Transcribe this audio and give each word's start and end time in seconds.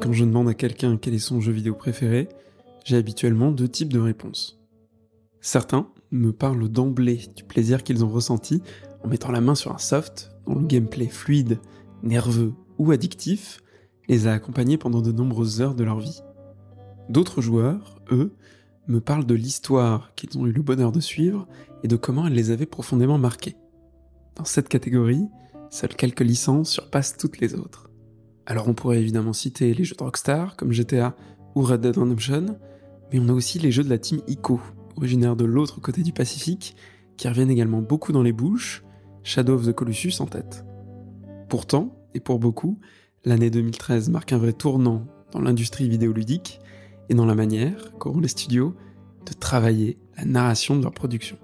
Quand 0.00 0.12
je 0.12 0.24
demande 0.24 0.48
à 0.48 0.54
quelqu'un 0.54 0.96
quel 0.96 1.14
est 1.14 1.18
son 1.18 1.40
jeu 1.40 1.52
vidéo 1.52 1.74
préféré, 1.74 2.28
j'ai 2.84 2.96
habituellement 2.96 3.50
deux 3.50 3.68
types 3.68 3.92
de 3.92 3.98
réponses. 3.98 4.60
Certains 5.40 5.88
me 6.12 6.32
parlent 6.32 6.68
d'emblée 6.68 7.20
du 7.34 7.42
plaisir 7.42 7.82
qu'ils 7.82 8.04
ont 8.04 8.08
ressenti 8.08 8.62
en 9.02 9.08
mettant 9.08 9.32
la 9.32 9.40
main 9.40 9.56
sur 9.56 9.72
un 9.74 9.78
soft 9.78 10.30
dont 10.46 10.54
le 10.54 10.66
gameplay 10.66 11.08
fluide, 11.08 11.58
nerveux 12.02 12.52
ou 12.78 12.92
addictif 12.92 13.62
les 14.08 14.28
a 14.28 14.32
accompagnés 14.32 14.78
pendant 14.78 15.00
de 15.00 15.10
nombreuses 15.10 15.60
heures 15.60 15.74
de 15.74 15.82
leur 15.82 15.98
vie. 15.98 16.20
D'autres 17.08 17.40
joueurs, 17.40 18.00
eux, 18.12 18.32
me 18.88 19.00
parlent 19.00 19.26
de 19.26 19.34
l'histoire 19.34 20.14
qu'ils 20.14 20.38
ont 20.38 20.46
eu 20.46 20.52
le 20.52 20.62
bonheur 20.62 20.92
de 20.92 21.00
suivre 21.00 21.46
et 21.82 21.88
de 21.88 21.96
comment 21.96 22.26
elle 22.26 22.34
les 22.34 22.50
avait 22.50 22.66
profondément 22.66 23.18
marqués. 23.18 23.56
Dans 24.36 24.44
cette 24.44 24.68
catégorie, 24.68 25.28
seules 25.70 25.94
quelques 25.94 26.20
licences 26.20 26.70
surpassent 26.70 27.16
toutes 27.16 27.40
les 27.40 27.54
autres. 27.54 27.90
Alors 28.46 28.68
on 28.68 28.74
pourrait 28.74 29.00
évidemment 29.00 29.32
citer 29.32 29.74
les 29.74 29.84
jeux 29.84 29.96
de 29.96 30.04
Rockstar 30.04 30.56
comme 30.56 30.72
GTA 30.72 31.16
ou 31.54 31.62
Red 31.62 31.80
Dead 31.80 31.96
Redemption, 31.96 32.58
mais 33.12 33.18
on 33.18 33.28
a 33.28 33.32
aussi 33.32 33.58
les 33.58 33.72
jeux 33.72 33.82
de 33.82 33.88
la 33.88 33.98
team 33.98 34.20
ICO, 34.28 34.60
originaire 34.96 35.36
de 35.36 35.44
l'autre 35.44 35.80
côté 35.80 36.02
du 36.02 36.12
Pacifique, 36.12 36.76
qui 37.16 37.28
reviennent 37.28 37.50
également 37.50 37.82
beaucoup 37.82 38.12
dans 38.12 38.22
les 38.22 38.32
bouches, 38.32 38.84
Shadow 39.22 39.54
of 39.54 39.66
the 39.66 39.72
Colossus 39.72 40.20
en 40.20 40.26
tête. 40.26 40.64
Pourtant, 41.48 41.96
et 42.14 42.20
pour 42.20 42.38
beaucoup, 42.38 42.78
l'année 43.24 43.50
2013 43.50 44.10
marque 44.10 44.32
un 44.32 44.38
vrai 44.38 44.52
tournant 44.52 45.06
dans 45.32 45.40
l'industrie 45.40 45.88
vidéoludique 45.88 46.60
et 47.08 47.14
dans 47.14 47.26
la 47.26 47.34
manière 47.34 47.92
qu'auront 47.98 48.20
les 48.20 48.28
studios 48.28 48.74
de 49.26 49.32
travailler 49.32 49.98
la 50.16 50.24
narration 50.24 50.76
de 50.76 50.82
leur 50.82 50.92
production. 50.92 51.38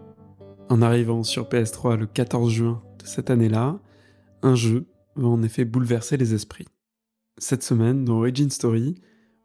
En 0.69 0.83
arrivant 0.83 1.23
sur 1.23 1.49
PS3 1.49 1.97
le 1.97 2.07
14 2.07 2.51
juin 2.51 2.83
de 2.99 3.07
cette 3.07 3.31
année-là, 3.31 3.79
un 4.43 4.55
jeu 4.55 4.87
va 5.17 5.29
en 5.29 5.43
effet 5.43 5.65
bouleverser 5.65 6.17
les 6.17 6.35
esprits. 6.35 6.69
Cette 7.39 7.63
semaine, 7.63 8.05
dans 8.05 8.19
Origin 8.19 8.51
Story, 8.51 8.95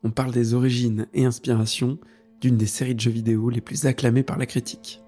on 0.04 0.12
parle 0.12 0.32
des 0.32 0.54
origines 0.54 1.08
et 1.14 1.26
inspirations 1.26 1.98
d'une 2.40 2.58
des 2.58 2.68
séries 2.68 2.96
de 2.96 3.00
jeux 3.00 3.12
vidéo 3.12 3.50
les 3.50 3.62
plus 3.62 3.86
acclamées 3.86 4.24
par 4.24 4.38
la 4.38 4.46
critique, 4.46 5.02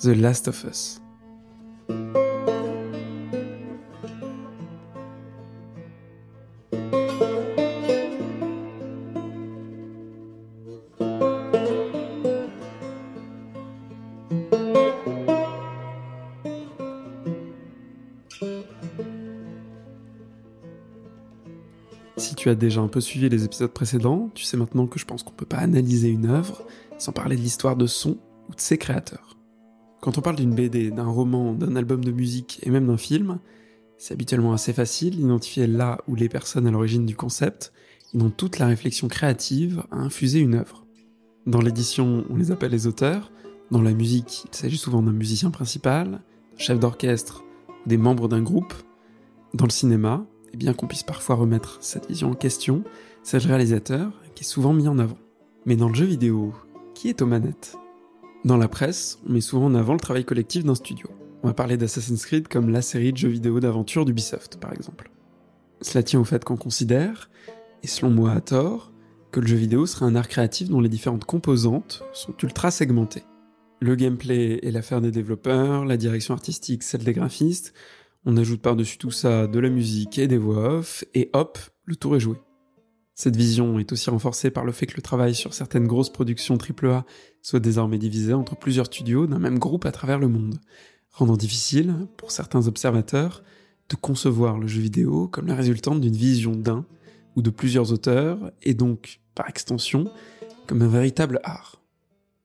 The 0.00 0.06
Last 0.06 0.48
of 0.48 0.64
Us. 0.64 1.00
Si 22.16 22.34
tu 22.34 22.48
as 22.48 22.54
déjà 22.54 22.80
un 22.80 22.88
peu 22.88 23.00
suivi 23.00 23.28
les 23.28 23.44
épisodes 23.44 23.70
précédents, 23.70 24.30
tu 24.34 24.44
sais 24.44 24.56
maintenant 24.56 24.86
que 24.86 24.98
je 24.98 25.04
pense 25.04 25.22
qu'on 25.22 25.32
peut 25.32 25.46
pas 25.46 25.58
analyser 25.58 26.08
une 26.08 26.26
œuvre 26.26 26.66
sans 26.98 27.12
parler 27.12 27.36
de 27.36 27.42
l'histoire 27.42 27.76
de 27.76 27.86
son 27.86 28.18
ou 28.48 28.54
de 28.54 28.60
ses 28.60 28.76
créateurs. 28.78 29.36
Quand 30.00 30.18
on 30.18 30.20
parle 30.20 30.36
d'une 30.36 30.54
BD, 30.54 30.90
d'un 30.90 31.06
roman, 31.06 31.52
d'un 31.54 31.76
album 31.76 32.04
de 32.04 32.12
musique 32.12 32.60
et 32.62 32.70
même 32.70 32.86
d'un 32.86 32.96
film, 32.96 33.38
c'est 33.96 34.14
habituellement 34.14 34.52
assez 34.52 34.72
facile 34.72 35.16
d'identifier 35.16 35.66
là 35.66 35.98
où 36.06 36.14
les 36.14 36.28
personnes 36.28 36.66
à 36.66 36.70
l'origine 36.70 37.06
du 37.06 37.16
concept 37.16 37.72
ils 38.14 38.22
ont 38.22 38.30
toute 38.30 38.58
la 38.58 38.66
réflexion 38.66 39.08
créative 39.08 39.82
à 39.90 39.96
infuser 39.96 40.38
une 40.38 40.54
œuvre. 40.54 40.86
Dans 41.46 41.60
l'édition, 41.60 42.24
on 42.30 42.36
les 42.36 42.50
appelle 42.50 42.72
les 42.72 42.86
auteurs. 42.86 43.30
Dans 43.70 43.82
la 43.82 43.92
musique, 43.92 44.44
il 44.50 44.56
s'agit 44.56 44.78
souvent 44.78 45.02
d'un 45.02 45.12
musicien 45.12 45.50
principal, 45.50 46.22
chef 46.56 46.78
d'orchestre, 46.78 47.44
des 47.84 47.98
membres 47.98 48.26
d'un 48.26 48.42
groupe. 48.42 48.72
Dans 49.52 49.66
le 49.66 49.70
cinéma, 49.70 50.24
et 50.54 50.56
bien 50.56 50.72
qu'on 50.72 50.86
puisse 50.86 51.02
parfois 51.02 51.36
remettre 51.36 51.76
cette 51.80 52.08
vision 52.08 52.30
en 52.30 52.34
question, 52.34 52.82
c'est 53.22 53.42
le 53.42 53.48
réalisateur 53.48 54.10
qui 54.34 54.44
est 54.44 54.46
souvent 54.46 54.72
mis 54.72 54.88
en 54.88 54.98
avant. 54.98 55.18
Mais 55.66 55.76
dans 55.76 55.88
le 55.88 55.94
jeu 55.94 56.06
vidéo, 56.06 56.54
qui 56.94 57.08
est 57.08 57.20
aux 57.20 57.26
manettes? 57.26 57.76
Dans 58.44 58.56
la 58.56 58.68
presse, 58.68 59.18
on 59.28 59.32
met 59.32 59.42
souvent 59.42 59.66
en 59.66 59.74
avant 59.74 59.92
le 59.92 60.00
travail 60.00 60.24
collectif 60.24 60.64
d'un 60.64 60.74
studio. 60.74 61.08
On 61.42 61.48
va 61.48 61.54
parler 61.54 61.76
d'Assassin's 61.76 62.24
Creed 62.24 62.48
comme 62.48 62.70
la 62.70 62.82
série 62.82 63.12
de 63.12 63.18
jeux 63.18 63.28
vidéo 63.28 63.60
d'aventure 63.60 64.06
d'Ubisoft, 64.06 64.58
par 64.58 64.72
exemple. 64.72 65.10
Cela 65.82 66.02
tient 66.02 66.20
au 66.20 66.24
fait 66.24 66.42
qu'on 66.42 66.56
considère, 66.56 67.28
et 67.82 67.86
selon 67.86 68.10
moi 68.10 68.32
à 68.32 68.40
tort, 68.40 68.92
que 69.30 69.40
le 69.40 69.46
jeu 69.46 69.56
vidéo 69.56 69.84
serait 69.84 70.06
un 70.06 70.16
art 70.16 70.28
créatif 70.28 70.70
dont 70.70 70.80
les 70.80 70.88
différentes 70.88 71.26
composantes 71.26 72.02
sont 72.14 72.34
ultra 72.42 72.70
segmentées. 72.70 73.24
Le 73.80 73.94
gameplay 73.94 74.58
est 74.62 74.70
l'affaire 74.72 75.00
des 75.00 75.10
développeurs, 75.10 75.84
la 75.84 75.96
direction 75.96 76.34
artistique 76.34 76.82
celle 76.82 77.04
des 77.04 77.12
graphistes, 77.12 77.74
on 78.24 78.36
ajoute 78.36 78.60
par-dessus 78.60 78.98
tout 78.98 79.10
ça 79.10 79.46
de 79.46 79.58
la 79.58 79.70
musique 79.70 80.18
et 80.18 80.26
des 80.26 80.36
voix 80.36 80.74
off, 80.74 81.04
et 81.14 81.30
hop, 81.32 81.58
le 81.84 81.96
tour 81.96 82.16
est 82.16 82.20
joué. 82.20 82.36
Cette 83.14 83.36
vision 83.36 83.78
est 83.78 83.90
aussi 83.92 84.10
renforcée 84.10 84.50
par 84.50 84.64
le 84.64 84.72
fait 84.72 84.86
que 84.86 84.96
le 84.96 85.02
travail 85.02 85.34
sur 85.34 85.54
certaines 85.54 85.86
grosses 85.86 86.12
productions 86.12 86.58
AAA 86.58 87.04
soit 87.42 87.60
désormais 87.60 87.98
divisé 87.98 88.32
entre 88.32 88.56
plusieurs 88.56 88.86
studios 88.86 89.26
d'un 89.26 89.38
même 89.38 89.58
groupe 89.58 89.86
à 89.86 89.92
travers 89.92 90.18
le 90.18 90.28
monde, 90.28 90.58
rendant 91.12 91.36
difficile, 91.36 91.94
pour 92.16 92.30
certains 92.30 92.66
observateurs, 92.66 93.42
de 93.88 93.96
concevoir 93.96 94.58
le 94.58 94.66
jeu 94.66 94.80
vidéo 94.80 95.28
comme 95.28 95.46
la 95.46 95.54
résultante 95.54 96.00
d'une 96.00 96.14
vision 96.14 96.52
d'un 96.52 96.84
ou 97.34 97.42
de 97.42 97.50
plusieurs 97.50 97.92
auteurs, 97.92 98.52
et 98.62 98.74
donc, 98.74 99.20
par 99.34 99.48
extension, 99.48 100.10
comme 100.66 100.82
un 100.82 100.88
véritable 100.88 101.40
art. 101.44 101.77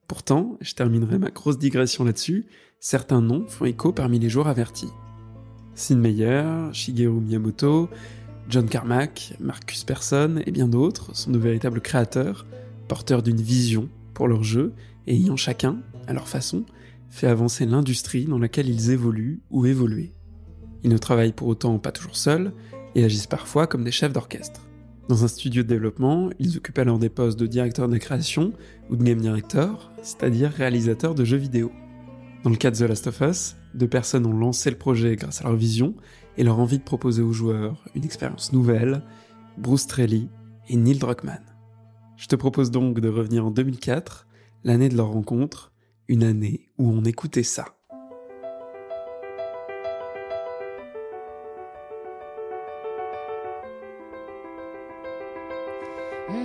Pourtant, 0.06 0.58
je 0.60 0.74
terminerai 0.74 1.18
ma 1.18 1.30
grosse 1.30 1.58
digression 1.58 2.04
là-dessus, 2.04 2.46
certains 2.80 3.22
noms 3.22 3.46
font 3.46 3.64
écho 3.64 3.92
parmi 3.92 4.18
les 4.18 4.28
joueurs 4.28 4.48
avertis. 4.48 4.90
Sid 5.74 5.98
Meier, 5.98 6.44
Shigeru 6.72 7.20
Miyamoto, 7.20 7.88
John 8.48 8.68
Carmack, 8.68 9.34
Marcus 9.40 9.84
Persson 9.84 10.42
et 10.44 10.50
bien 10.50 10.68
d'autres 10.68 11.16
sont 11.16 11.30
de 11.30 11.38
véritables 11.38 11.80
créateurs, 11.80 12.46
porteurs 12.88 13.22
d'une 13.22 13.40
vision 13.40 13.88
pour 14.12 14.28
leur 14.28 14.42
jeu 14.42 14.74
et 15.06 15.14
ayant 15.14 15.36
chacun, 15.36 15.78
à 16.06 16.12
leur 16.12 16.28
façon, 16.28 16.64
fait 17.08 17.26
avancer 17.26 17.64
l'industrie 17.64 18.26
dans 18.26 18.38
laquelle 18.38 18.68
ils 18.68 18.90
évoluent 18.90 19.40
ou 19.50 19.66
évoluent. 19.66 20.12
Ils 20.82 20.90
ne 20.90 20.98
travaillent 20.98 21.32
pour 21.32 21.48
autant 21.48 21.78
pas 21.78 21.92
toujours 21.92 22.16
seuls 22.16 22.52
et 22.94 23.04
agissent 23.04 23.26
parfois 23.26 23.66
comme 23.66 23.84
des 23.84 23.90
chefs 23.90 24.12
d'orchestre. 24.12 24.63
Dans 25.08 25.22
un 25.22 25.28
studio 25.28 25.62
de 25.62 25.68
développement, 25.68 26.30
ils 26.38 26.56
occupent 26.56 26.78
alors 26.78 26.98
des 26.98 27.10
postes 27.10 27.38
de 27.38 27.46
directeur 27.46 27.88
de 27.88 27.98
création 27.98 28.54
ou 28.88 28.96
de 28.96 29.04
game 29.04 29.20
director, 29.20 29.92
c'est-à-dire 30.02 30.50
réalisateur 30.50 31.14
de 31.14 31.26
jeux 31.26 31.36
vidéo. 31.36 31.70
Dans 32.42 32.48
le 32.48 32.56
cas 32.56 32.70
de 32.70 32.76
The 32.76 32.88
Last 32.88 33.06
of 33.08 33.20
Us, 33.20 33.56
deux 33.74 33.86
personnes 33.86 34.24
ont 34.24 34.36
lancé 34.36 34.70
le 34.70 34.78
projet 34.78 35.16
grâce 35.16 35.42
à 35.42 35.44
leur 35.44 35.56
vision 35.56 35.94
et 36.38 36.44
leur 36.44 36.58
envie 36.58 36.78
de 36.78 36.84
proposer 36.84 37.20
aux 37.20 37.34
joueurs 37.34 37.84
une 37.94 38.04
expérience 38.04 38.54
nouvelle, 38.54 39.02
Bruce 39.58 39.86
Trelly 39.86 40.30
et 40.68 40.76
Neil 40.76 40.98
Druckmann. 40.98 41.44
Je 42.16 42.26
te 42.26 42.36
propose 42.36 42.70
donc 42.70 43.00
de 43.00 43.08
revenir 43.10 43.44
en 43.44 43.50
2004, 43.50 44.26
l'année 44.64 44.88
de 44.88 44.96
leur 44.96 45.08
rencontre, 45.08 45.72
une 46.08 46.22
année 46.22 46.70
où 46.78 46.88
on 46.88 47.04
écoutait 47.04 47.42
ça. 47.42 47.73
Ouais, 56.26 56.36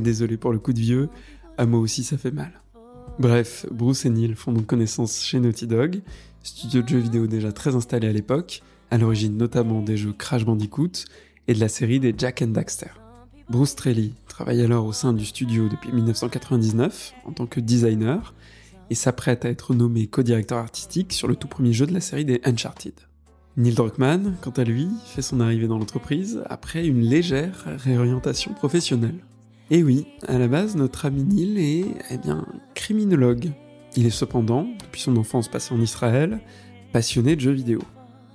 désolé 0.00 0.38
pour 0.38 0.52
le 0.52 0.58
coup 0.58 0.72
de 0.72 0.78
vieux, 0.78 1.10
à 1.58 1.66
moi 1.66 1.80
aussi 1.80 2.04
ça 2.04 2.16
fait 2.16 2.30
mal. 2.30 2.62
Bref, 3.18 3.66
Bruce 3.70 4.06
et 4.06 4.10
Neil 4.10 4.34
font 4.34 4.52
donc 4.52 4.64
connaissance 4.64 5.22
chez 5.22 5.40
Naughty 5.40 5.66
Dog, 5.66 6.00
studio 6.42 6.80
de 6.80 6.88
jeux 6.88 6.98
vidéo 6.98 7.26
déjà 7.26 7.52
très 7.52 7.74
installé 7.74 8.08
à 8.08 8.12
l'époque, 8.12 8.62
à 8.90 8.96
l'origine 8.96 9.36
notamment 9.36 9.82
des 9.82 9.98
jeux 9.98 10.14
Crash 10.14 10.46
Bandicoot 10.46 11.04
et 11.48 11.52
de 11.52 11.60
la 11.60 11.68
série 11.68 12.00
des 12.00 12.14
Jack 12.16 12.40
and 12.40 12.48
Daxter. 12.48 13.07
Bruce 13.50 13.70
Strelly 13.70 14.12
travaille 14.28 14.60
alors 14.60 14.84
au 14.84 14.92
sein 14.92 15.14
du 15.14 15.24
studio 15.24 15.70
depuis 15.70 15.90
1999 15.90 17.14
en 17.24 17.32
tant 17.32 17.46
que 17.46 17.60
designer 17.60 18.34
et 18.90 18.94
s'apprête 18.94 19.46
à 19.46 19.48
être 19.48 19.74
nommé 19.74 20.06
co-directeur 20.06 20.58
artistique 20.58 21.14
sur 21.14 21.28
le 21.28 21.34
tout 21.34 21.48
premier 21.48 21.72
jeu 21.72 21.86
de 21.86 21.94
la 21.94 22.02
série 22.02 22.26
des 22.26 22.42
Uncharted. 22.44 22.92
Neil 23.56 23.74
Druckmann, 23.74 24.36
quant 24.42 24.50
à 24.50 24.64
lui, 24.64 24.88
fait 25.06 25.22
son 25.22 25.40
arrivée 25.40 25.66
dans 25.66 25.78
l'entreprise 25.78 26.42
après 26.50 26.86
une 26.86 27.00
légère 27.00 27.64
réorientation 27.66 28.52
professionnelle. 28.52 29.18
Et 29.70 29.82
oui, 29.82 30.06
à 30.26 30.38
la 30.38 30.46
base, 30.46 30.76
notre 30.76 31.06
ami 31.06 31.24
Neil 31.24 31.58
est, 31.58 31.84
eh 32.10 32.18
bien, 32.18 32.46
criminologue. 32.74 33.50
Il 33.96 34.06
est 34.06 34.10
cependant, 34.10 34.66
depuis 34.78 35.00
son 35.00 35.16
enfance 35.16 35.48
passée 35.48 35.74
en 35.74 35.80
Israël, 35.80 36.40
passionné 36.92 37.34
de 37.34 37.40
jeux 37.40 37.52
vidéo. 37.52 37.80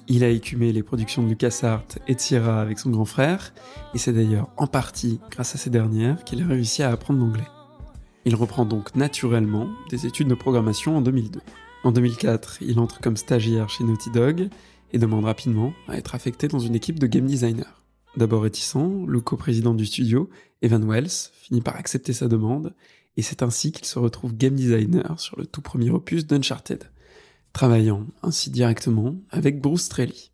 Il 0.09 0.23
a 0.23 0.29
écumé 0.29 0.73
les 0.73 0.83
productions 0.83 1.23
de 1.23 1.29
LucasArts 1.29 1.85
et 2.07 2.17
Sierra 2.17 2.61
avec 2.61 2.77
son 2.77 2.89
grand 2.89 3.05
frère, 3.05 3.53
et 3.93 3.97
c'est 3.97 4.11
d'ailleurs 4.11 4.49
en 4.57 4.67
partie 4.67 5.21
grâce 5.31 5.55
à 5.55 5.57
ces 5.57 5.69
dernières 5.69 6.23
qu'il 6.25 6.41
a 6.41 6.47
réussi 6.47 6.83
à 6.83 6.91
apprendre 6.91 7.21
l'anglais. 7.21 7.47
Il 8.25 8.35
reprend 8.35 8.65
donc 8.65 8.95
naturellement 8.95 9.69
des 9.89 10.05
études 10.05 10.27
de 10.27 10.35
programmation 10.35 10.97
en 10.97 11.01
2002. 11.01 11.39
En 11.85 11.91
2004, 11.91 12.57
il 12.61 12.79
entre 12.79 12.99
comme 12.99 13.17
stagiaire 13.17 13.69
chez 13.69 13.85
Naughty 13.85 14.11
Dog 14.11 14.49
et 14.91 14.97
demande 14.97 15.25
rapidement 15.25 15.73
à 15.87 15.97
être 15.97 16.15
affecté 16.15 16.47
dans 16.49 16.59
une 16.59 16.75
équipe 16.75 16.99
de 16.99 17.07
game 17.07 17.25
designers. 17.25 17.63
D'abord 18.17 18.43
réticent, 18.43 18.75
le 19.07 19.21
coprésident 19.21 19.73
du 19.73 19.85
studio, 19.85 20.29
Evan 20.61 20.85
Wells, 20.85 21.31
finit 21.33 21.61
par 21.61 21.77
accepter 21.77 22.13
sa 22.13 22.27
demande, 22.27 22.73
et 23.15 23.21
c'est 23.21 23.41
ainsi 23.41 23.71
qu'il 23.71 23.85
se 23.85 23.99
retrouve 23.99 24.35
game 24.35 24.55
designer 24.55 25.19
sur 25.19 25.37
le 25.37 25.45
tout 25.45 25.61
premier 25.61 25.89
opus 25.89 26.27
d'Uncharted, 26.27 26.89
travaillant 27.53 28.07
ainsi 28.23 28.49
directement 28.49 29.15
avec 29.29 29.61
Bruce 29.61 29.83
Straley. 29.83 30.31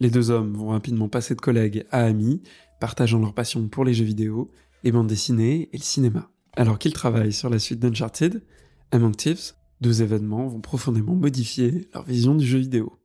Les 0.00 0.10
deux 0.10 0.30
hommes 0.30 0.54
vont 0.54 0.68
rapidement 0.68 1.08
passer 1.08 1.34
de 1.34 1.40
collègues 1.40 1.84
à 1.90 2.00
amis, 2.00 2.42
partageant 2.80 3.20
leur 3.20 3.34
passion 3.34 3.68
pour 3.68 3.84
les 3.84 3.94
jeux 3.94 4.04
vidéo, 4.04 4.50
les 4.82 4.90
bandes 4.90 5.06
dessinées 5.06 5.68
et 5.72 5.76
le 5.76 5.82
cinéma. 5.82 6.30
Alors 6.56 6.78
qu'ils 6.78 6.92
travaillent 6.92 7.32
sur 7.32 7.50
la 7.50 7.58
suite 7.58 7.80
d'Uncharted, 7.80 8.42
Among 8.90 9.16
Thieves, 9.16 9.52
deux 9.80 10.02
événements 10.02 10.46
vont 10.48 10.60
profondément 10.60 11.14
modifier 11.14 11.88
leur 11.92 12.04
vision 12.04 12.34
du 12.34 12.46
jeu 12.46 12.58
vidéo. 12.58 12.98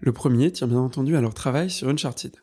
Le 0.00 0.12
premier 0.12 0.52
tient 0.52 0.68
bien 0.68 0.80
entendu 0.80 1.16
à 1.16 1.20
leur 1.20 1.34
travail 1.34 1.70
sur 1.70 1.88
Uncharted. 1.88 2.36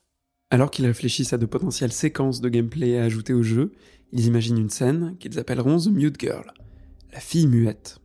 Alors 0.50 0.72
qu'ils 0.72 0.86
réfléchissent 0.86 1.34
à 1.34 1.38
de 1.38 1.46
potentielles 1.46 1.92
séquences 1.92 2.42
de 2.42 2.50
gameplay 2.50 2.98
à 2.98 3.04
ajouter 3.04 3.34
au 3.34 3.44
jeu, 3.44 3.74
ils 4.12 4.26
imaginent 4.26 4.58
une 4.58 4.70
scène 4.70 5.16
qu'ils 5.20 5.40
appelleront 5.40 5.80
The 5.80 5.88
Mute 5.88 6.20
Girl, 6.20 6.54
la 7.14 7.20
fille 7.20 7.48
muette. 7.48 8.00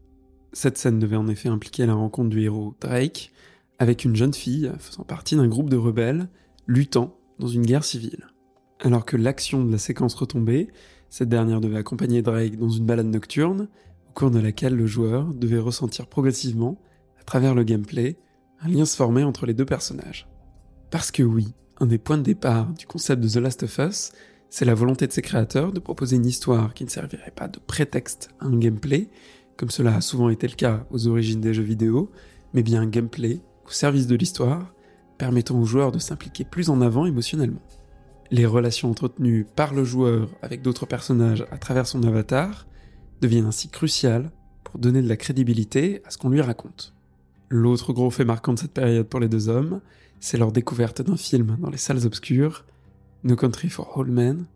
Cette 0.53 0.79
scène 0.79 0.99
devait 0.99 1.17
en 1.17 1.29
effet 1.29 1.49
impliquer 1.49 1.87
la 1.87 1.95
rencontre 1.95 2.31
du 2.31 2.43
héros 2.43 2.75
Drake 2.81 3.33
avec 3.79 4.05
une 4.05 4.17
jeune 4.17 4.35
fille 4.35 4.71
faisant 4.79 5.05
partie 5.05 5.37
d'un 5.37 5.49
groupe 5.49 5.71
de 5.71 5.77
rebelles 5.77 6.29
luttant 6.67 7.17
dans 7.39 7.49
une 7.49 7.65
guerre 7.65 7.85
civile. 7.85 8.27
Alors 8.81 9.05
que 9.05 9.17
l'action 9.17 9.65
de 9.65 9.73
la 9.73 9.79
séquence 9.79 10.15
retombait, 10.15 10.69
cette 11.09 11.29
dernière 11.29 11.61
devait 11.61 11.79
accompagner 11.79 12.23
Drake 12.23 12.57
dans 12.57 12.69
une 12.69 12.87
balade 12.87 13.07
nocturne, 13.07 13.69
au 14.09 14.13
cours 14.13 14.31
de 14.31 14.41
laquelle 14.41 14.75
le 14.75 14.87
joueur 14.87 15.33
devait 15.35 15.59
ressentir 15.59 16.07
progressivement, 16.07 16.81
à 17.21 17.25
travers 17.25 17.55
le 17.55 17.65
gameplay, 17.65 18.17
un 18.61 18.69
lien 18.69 18.85
se 18.85 18.97
former 18.97 19.25
entre 19.25 19.47
les 19.47 19.55
deux 19.55 19.65
personnages. 19.65 20.29
Parce 20.91 21.11
que 21.11 21.23
oui, 21.23 21.55
un 21.79 21.87
des 21.87 21.99
points 21.99 22.19
de 22.19 22.23
départ 22.23 22.67
du 22.73 22.87
concept 22.87 23.23
de 23.23 23.29
The 23.29 23.37
Last 23.37 23.63
of 23.63 23.79
Us, 23.79 24.13
c'est 24.51 24.65
la 24.65 24.75
volonté 24.75 25.07
de 25.07 25.13
ses 25.13 25.23
créateurs 25.23 25.73
de 25.73 25.81
proposer 25.81 26.17
une 26.17 26.27
histoire 26.27 26.75
qui 26.75 26.85
ne 26.85 26.91
servirait 26.91 27.33
pas 27.35 27.49
de 27.49 27.59
prétexte 27.59 28.31
à 28.41 28.47
un 28.47 28.59
gameplay, 28.59 29.09
comme 29.61 29.69
cela 29.69 29.97
a 29.97 30.01
souvent 30.01 30.31
été 30.31 30.49
le 30.49 30.55
cas 30.55 30.87
aux 30.91 31.07
origines 31.07 31.43
des 31.43 31.53
jeux 31.53 31.63
vidéo, 31.63 32.11
mais 32.55 32.63
bien 32.63 32.81
un 32.81 32.87
gameplay 32.87 33.41
au 33.67 33.71
service 33.71 34.07
de 34.07 34.17
l'histoire, 34.17 34.73
permettant 35.19 35.61
aux 35.61 35.67
joueurs 35.67 35.93
de 35.93 35.99
s'impliquer 35.99 36.45
plus 36.45 36.71
en 36.71 36.81
avant 36.81 37.05
émotionnellement. 37.05 37.61
Les 38.31 38.47
relations 38.47 38.91
entretenues 38.91 39.47
par 39.55 39.75
le 39.75 39.85
joueur 39.85 40.31
avec 40.41 40.63
d'autres 40.63 40.87
personnages 40.87 41.45
à 41.51 41.59
travers 41.59 41.87
son 41.87 42.03
avatar 42.05 42.67
deviennent 43.21 43.45
ainsi 43.45 43.69
cruciales 43.69 44.31
pour 44.65 44.79
donner 44.79 45.03
de 45.03 45.09
la 45.11 45.19
crédibilité 45.19 46.01
à 46.07 46.11
ce 46.11 46.17
qu'on 46.17 46.31
lui 46.31 46.41
raconte. 46.41 46.95
L'autre 47.51 47.93
gros 47.93 48.09
fait 48.09 48.25
marquant 48.25 48.55
de 48.55 48.61
cette 48.61 48.73
période 48.73 49.09
pour 49.09 49.21
les 49.21 49.29
deux 49.29 49.51
hommes, 49.51 49.83
c'est 50.21 50.39
leur 50.39 50.53
découverte 50.53 51.03
d'un 51.03 51.19
film 51.19 51.59
dans 51.61 51.69
les 51.69 51.77
salles 51.77 52.07
obscures, 52.07 52.65
No 53.25 53.37
Country 53.37 53.69
for 53.69 53.95
Old 53.99 54.11
Men, 54.11 54.47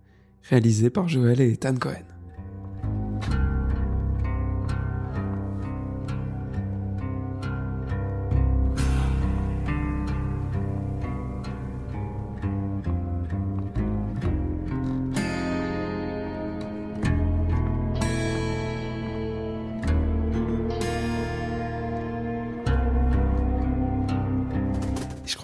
réalisé 0.48 0.88
par 0.88 1.08
Joel 1.08 1.42
et 1.42 1.52
Ethan 1.52 1.76
Cohen. 1.76 2.13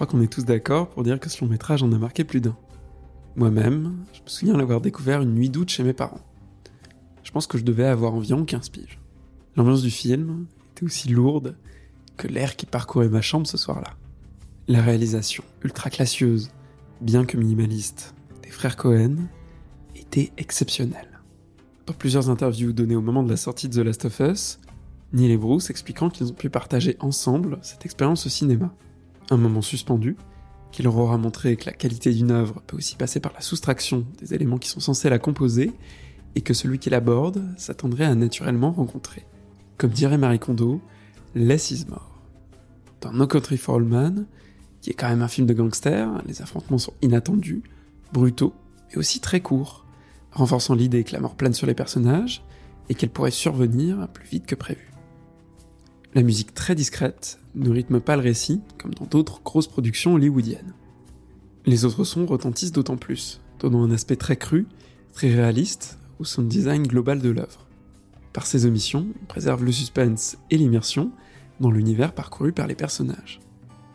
Crois 0.01 0.17
qu'on 0.17 0.23
est 0.23 0.33
tous 0.33 0.45
d'accord 0.45 0.89
pour 0.89 1.03
dire 1.03 1.19
que 1.19 1.29
ce 1.29 1.43
long 1.43 1.47
métrage 1.51 1.83
en 1.83 1.91
a 1.91 1.97
marqué 1.99 2.23
plus 2.23 2.41
d'un. 2.41 2.57
Moi-même, 3.35 4.03
je 4.13 4.21
me 4.23 4.29
souviens 4.29 4.57
l'avoir 4.57 4.81
découvert 4.81 5.21
une 5.21 5.35
nuit 5.35 5.51
d'août 5.51 5.69
chez 5.69 5.83
mes 5.83 5.93
parents. 5.93 6.25
Je 7.21 7.29
pense 7.29 7.45
que 7.45 7.59
je 7.59 7.63
devais 7.63 7.85
avoir 7.85 8.15
environ 8.15 8.43
15 8.43 8.69
piges. 8.69 8.99
L'ambiance 9.55 9.83
du 9.83 9.91
film 9.91 10.47
était 10.71 10.85
aussi 10.85 11.07
lourde 11.07 11.55
que 12.17 12.27
l'air 12.27 12.55
qui 12.55 12.65
parcourait 12.65 13.09
ma 13.09 13.21
chambre 13.21 13.45
ce 13.45 13.59
soir-là. 13.59 13.93
La 14.67 14.81
réalisation, 14.81 15.43
ultra 15.63 15.91
classieuse, 15.91 16.49
bien 16.99 17.23
que 17.23 17.37
minimaliste, 17.37 18.15
des 18.41 18.49
frères 18.49 18.77
Cohen 18.77 19.17
était 19.95 20.31
exceptionnelle. 20.37 21.21
Dans 21.85 21.93
plusieurs 21.93 22.31
interviews 22.31 22.73
données 22.73 22.95
au 22.95 23.01
moment 23.01 23.21
de 23.21 23.29
la 23.29 23.37
sortie 23.37 23.69
de 23.69 23.75
The 23.79 23.85
Last 23.85 24.05
of 24.05 24.19
Us, 24.19 24.59
Neil 25.13 25.29
et 25.29 25.37
Bruce 25.37 25.69
expliquant 25.69 26.09
qu'ils 26.09 26.31
ont 26.31 26.33
pu 26.33 26.49
partager 26.49 26.97
ensemble 27.01 27.59
cette 27.61 27.85
expérience 27.85 28.25
au 28.25 28.29
cinéma 28.29 28.73
un 29.31 29.37
moment 29.37 29.61
suspendu, 29.61 30.15
qui 30.71 30.83
leur 30.83 30.97
aura 30.97 31.17
montré 31.17 31.55
que 31.55 31.65
la 31.65 31.73
qualité 31.73 32.13
d'une 32.13 32.31
œuvre 32.31 32.61
peut 32.67 32.77
aussi 32.77 32.95
passer 32.95 33.19
par 33.19 33.33
la 33.33 33.41
soustraction 33.41 34.05
des 34.19 34.33
éléments 34.33 34.57
qui 34.57 34.69
sont 34.69 34.79
censés 34.79 35.09
la 35.09 35.19
composer, 35.19 35.71
et 36.35 36.41
que 36.41 36.53
celui 36.53 36.79
qui 36.79 36.89
l'aborde 36.89 37.43
s'attendrait 37.57 38.05
à 38.05 38.15
naturellement 38.15 38.71
rencontrer. 38.71 39.25
Comme 39.77 39.91
dirait 39.91 40.17
Marie 40.17 40.39
Kondo, 40.39 40.81
less 41.35 41.71
is 41.71 41.85
more. 41.89 42.21
Dans 43.01 43.11
No 43.11 43.27
Country 43.27 43.57
for 43.57 43.75
All 43.75 43.83
Men, 43.83 44.27
qui 44.81 44.91
est 44.91 44.93
quand 44.93 45.09
même 45.09 45.21
un 45.21 45.27
film 45.27 45.47
de 45.47 45.53
gangster, 45.53 46.07
les 46.25 46.41
affrontements 46.41 46.77
sont 46.77 46.93
inattendus, 47.01 47.63
brutaux, 48.13 48.53
et 48.91 48.97
aussi 48.97 49.19
très 49.19 49.41
courts, 49.41 49.85
renforçant 50.31 50.75
l'idée 50.75 51.03
que 51.03 51.13
la 51.13 51.19
mort 51.19 51.35
plane 51.35 51.53
sur 51.53 51.67
les 51.67 51.73
personnages, 51.73 52.43
et 52.89 52.95
qu'elle 52.95 53.09
pourrait 53.09 53.31
survenir 53.31 54.07
plus 54.09 54.27
vite 54.27 54.45
que 54.45 54.55
prévu. 54.55 54.90
La 56.13 56.23
musique 56.23 56.53
très 56.53 56.75
discrète 56.75 57.39
ne 57.55 57.69
rythme 57.69 58.01
pas 58.01 58.17
le 58.17 58.21
récit, 58.21 58.59
comme 58.77 58.93
dans 58.93 59.05
d'autres 59.05 59.41
grosses 59.43 59.69
productions 59.69 60.15
hollywoodiennes. 60.15 60.73
Les 61.65 61.85
autres 61.85 62.03
sons 62.03 62.25
retentissent 62.25 62.73
d'autant 62.73 62.97
plus, 62.97 63.39
donnant 63.59 63.83
un 63.83 63.91
aspect 63.91 64.17
très 64.17 64.35
cru, 64.35 64.67
très 65.13 65.33
réaliste 65.33 65.99
au 66.19 66.25
sound 66.25 66.49
design 66.49 66.85
global 66.85 67.21
de 67.21 67.29
l'œuvre. 67.29 67.65
Par 68.33 68.45
ces 68.45 68.65
omissions, 68.65 69.07
on 69.21 69.25
préserve 69.25 69.63
le 69.63 69.71
suspense 69.71 70.37
et 70.49 70.57
l'immersion 70.57 71.11
dans 71.61 71.71
l'univers 71.71 72.13
parcouru 72.13 72.51
par 72.51 72.67
les 72.67 72.75
personnages. 72.75 73.39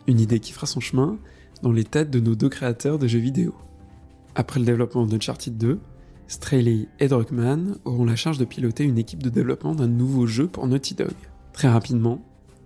Une 0.07 0.19
idée 0.19 0.39
qui 0.39 0.53
fera 0.53 0.65
son 0.65 0.79
chemin 0.79 1.17
dans 1.61 1.71
les 1.71 1.83
têtes 1.83 2.09
de 2.09 2.19
nos 2.19 2.33
deux 2.33 2.49
créateurs 2.49 2.97
de 2.97 3.07
jeux 3.07 3.19
vidéo. 3.19 3.53
Après 4.33 4.59
le 4.59 4.65
développement 4.65 5.05
d'Uncharted 5.05 5.55
2, 5.55 5.79
Straley 6.27 6.87
et 6.99 7.09
Druckmann 7.09 7.77
auront 7.85 8.05
la 8.05 8.15
charge 8.15 8.39
de 8.39 8.45
piloter 8.45 8.85
une 8.85 8.97
équipe 8.97 9.21
de 9.21 9.29
développement 9.29 9.75
d'un 9.75 9.87
nouveau 9.87 10.25
jeu 10.25 10.47
pour 10.47 10.65
Naughty 10.65 10.95
Dog. 10.95 11.13
Très 11.57 11.69
rapidement, 11.69 12.23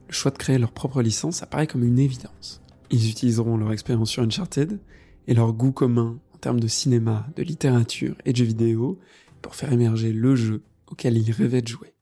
le 0.10 0.14
choix 0.14 0.32
de 0.32 0.38
créer 0.38 0.58
leur 0.58 0.74
propre 0.74 1.02
licence 1.02 1.42
apparaît 1.42 1.66
comme 1.66 1.86
une 1.86 1.98
évidence. 1.98 2.62
Ils 2.90 3.10
utiliseront 3.10 3.56
leur 3.56 3.72
expérience 3.72 4.10
sur 4.10 4.22
Uncharted 4.22 4.82
et 5.28 5.34
leur 5.34 5.54
goût 5.54 5.72
commun 5.72 6.20
en 6.36 6.38
termes 6.40 6.60
de 6.60 6.68
cinéma, 6.68 7.26
de 7.38 7.44
littérature 7.44 8.18
et 8.26 8.34
de 8.34 8.38
jeux 8.38 8.44
vidéo 8.44 9.00
pour 9.42 9.56
faire 9.56 9.72
émerger 9.72 10.12
le 10.12 10.36
jeu 10.36 10.64
auquel 10.88 11.18
ils 11.18 11.32
rêvaient 11.32 11.62
de 11.62 11.70
jouer. 11.70 11.94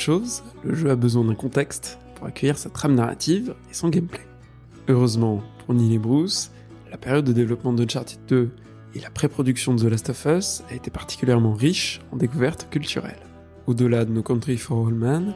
Chose, 0.00 0.42
le 0.64 0.74
jeu 0.74 0.90
a 0.90 0.96
besoin 0.96 1.24
d'un 1.24 1.34
contexte 1.34 1.98
pour 2.14 2.26
accueillir 2.26 2.58
sa 2.58 2.70
trame 2.70 2.94
narrative 2.94 3.54
et 3.70 3.74
son 3.74 3.88
gameplay. 3.88 4.26
Heureusement 4.88 5.42
pour 5.58 5.74
Neil 5.74 5.94
et 5.94 5.98
Bruce, 5.98 6.50
la 6.90 6.96
période 6.96 7.24
de 7.24 7.32
développement 7.32 7.72
d'Uncharted 7.72 8.18
2 8.26 8.50
et 8.94 9.00
la 9.00 9.10
pré-production 9.10 9.74
de 9.74 9.82
The 9.82 9.90
Last 9.90 10.10
of 10.10 10.26
Us 10.26 10.62
a 10.70 10.74
été 10.74 10.90
particulièrement 10.90 11.52
riche 11.52 12.00
en 12.12 12.16
découvertes 12.16 12.68
culturelles. 12.70 13.20
Au-delà 13.66 14.04
de 14.04 14.12
No 14.12 14.22
Country 14.22 14.56
for 14.56 14.88
All 14.88 14.94
Men, 14.94 15.34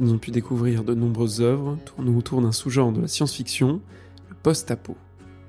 ils 0.00 0.12
ont 0.12 0.18
pu 0.18 0.30
découvrir 0.30 0.82
de 0.82 0.94
nombreuses 0.94 1.40
œuvres 1.40 1.78
tournant 1.84 2.16
autour 2.16 2.42
d'un 2.42 2.52
sous-genre 2.52 2.92
de 2.92 3.02
la 3.02 3.08
science-fiction, 3.08 3.80
le 4.28 4.34
post-apo. 4.42 4.96